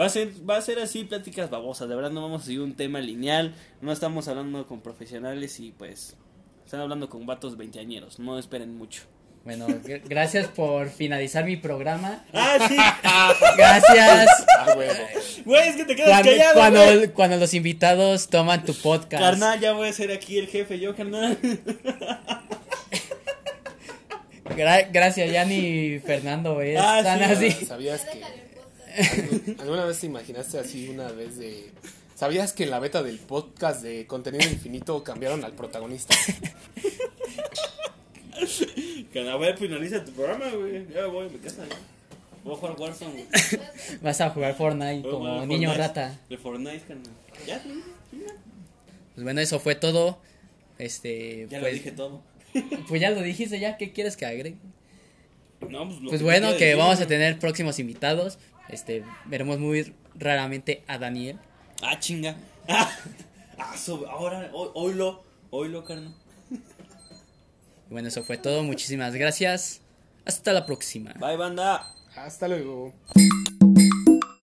Va 0.00 0.06
a 0.06 0.08
ser, 0.08 0.30
va 0.48 0.56
a 0.56 0.62
ser 0.62 0.78
así 0.78 1.04
pláticas 1.04 1.50
babosas, 1.50 1.88
de 1.88 1.94
verdad 1.94 2.10
no 2.10 2.22
vamos 2.22 2.42
a 2.42 2.44
seguir 2.46 2.62
un 2.62 2.74
tema 2.74 3.00
lineal, 3.00 3.54
no 3.82 3.92
estamos 3.92 4.26
hablando 4.26 4.66
con 4.66 4.80
profesionales 4.80 5.60
y 5.60 5.72
pues 5.72 6.16
están 6.64 6.80
hablando 6.80 7.10
con 7.10 7.26
vatos 7.26 7.56
veinteañeros, 7.58 8.18
no 8.18 8.38
esperen 8.38 8.74
mucho. 8.76 9.02
Bueno, 9.44 9.66
gr- 9.66 10.00
gracias 10.04 10.46
por 10.46 10.88
finalizar 10.88 11.44
mi 11.44 11.56
programa. 11.56 12.24
Ah, 12.32 12.58
sí. 12.68 12.76
Gracias. 13.56 14.28
Ah, 14.56 14.72
huevo. 14.76 14.92
Güey, 15.44 15.68
es 15.68 15.74
que 15.74 15.84
te 15.84 15.96
quedas 15.96 16.10
Cuando, 16.10 16.30
callado. 16.30 16.54
cuando, 16.54 16.84
güey. 16.84 17.08
cuando 17.08 17.36
los 17.38 17.52
invitados 17.52 18.28
toman 18.28 18.64
tu 18.64 18.72
podcast. 18.72 19.20
Carnal, 19.20 19.58
ya 19.58 19.72
voy 19.72 19.88
a 19.88 19.92
ser 19.92 20.12
aquí 20.12 20.38
el 20.38 20.46
jefe, 20.46 20.78
yo, 20.78 20.94
carnal. 20.94 21.36
Gra- 24.44 24.88
gracias, 24.92 25.32
ya 25.32 25.44
ni 25.44 25.98
Fernando 25.98 26.58
Ah, 26.78 27.00
tan 27.02 27.18
sí. 27.36 27.46
así. 27.48 27.66
¿Sabías 27.66 28.02
que 28.04 28.20
alguna 29.58 29.84
vez 29.84 29.98
te 30.00 30.06
imaginaste 30.06 30.58
así 30.58 30.88
una 30.88 31.10
vez 31.12 31.36
de 31.38 31.70
¿Sabías 32.14 32.52
que 32.52 32.64
en 32.64 32.70
la 32.70 32.78
beta 32.78 33.02
del 33.02 33.18
podcast 33.18 33.82
de 33.82 34.06
contenido 34.06 34.48
infinito 34.48 35.02
cambiaron 35.02 35.44
al 35.44 35.52
protagonista? 35.52 36.14
Carnal, 39.12 39.38
güey, 39.38 39.56
finaliza 39.56 40.04
tu 40.04 40.12
programa, 40.12 40.48
güey. 40.50 40.86
Ya 40.92 41.06
voy 41.06 41.26
a 41.26 41.30
mi 41.30 41.38
casa, 41.38 41.64
ya. 41.68 41.76
Voy 42.44 42.54
a 42.54 42.56
jugar 42.56 42.76
Warzone, 42.78 43.12
güey. 43.12 43.26
Vas 44.02 44.20
a 44.20 44.30
jugar 44.30 44.54
Fortnite 44.56 45.00
Voy 45.02 45.08
a 45.08 45.12
como 45.12 45.30
jugar 45.32 45.46
niño 45.48 45.68
Fortnite. 45.68 45.88
rata. 45.88 46.20
De 46.28 46.38
Fortnite, 46.38 46.80
carnal. 46.80 47.12
Ya. 47.46 47.62
Pues 49.14 49.24
bueno, 49.24 49.40
eso 49.40 49.60
fue 49.60 49.74
todo. 49.74 50.18
Este, 50.78 51.46
Ya 51.50 51.60
pues, 51.60 51.72
lo 51.72 51.78
dije 51.78 51.92
todo. 51.92 52.22
pues 52.88 53.00
ya 53.00 53.10
lo 53.10 53.22
dijiste, 53.22 53.58
ya, 53.60 53.76
¿qué 53.76 53.92
quieres 53.92 54.16
que 54.16 54.26
agregue? 54.26 54.56
No, 55.68 55.86
pues, 55.88 56.00
lo 56.00 56.08
Pues 56.08 56.20
que 56.20 56.24
bueno, 56.24 56.46
quiera 56.48 56.58
que 56.58 56.64
decir, 56.66 56.78
vamos 56.78 56.94
a 56.94 57.04
güey. 57.04 57.08
tener 57.08 57.38
próximos 57.38 57.78
invitados. 57.78 58.38
Este, 58.68 59.04
veremos 59.26 59.58
muy 59.58 59.94
raramente 60.14 60.84
a 60.86 60.98
Daniel. 60.98 61.38
Ah, 61.82 61.98
chinga. 61.98 62.36
Ah, 62.68 62.90
ah 63.58 63.76
so- 63.76 64.08
ahora, 64.08 64.50
hoy, 64.52 64.70
oílo, 64.74 65.22
oílo, 65.50 65.84
carnal. 65.84 66.14
Y 66.50 67.92
bueno, 67.92 68.08
eso 68.08 68.22
fue 68.22 68.38
todo. 68.38 68.62
Muchísimas 68.62 69.14
gracias. 69.14 69.80
Hasta 70.24 70.52
la 70.52 70.64
próxima. 70.66 71.12
Bye, 71.18 71.36
banda. 71.36 71.92
Hasta 72.16 72.48
luego. 72.48 72.92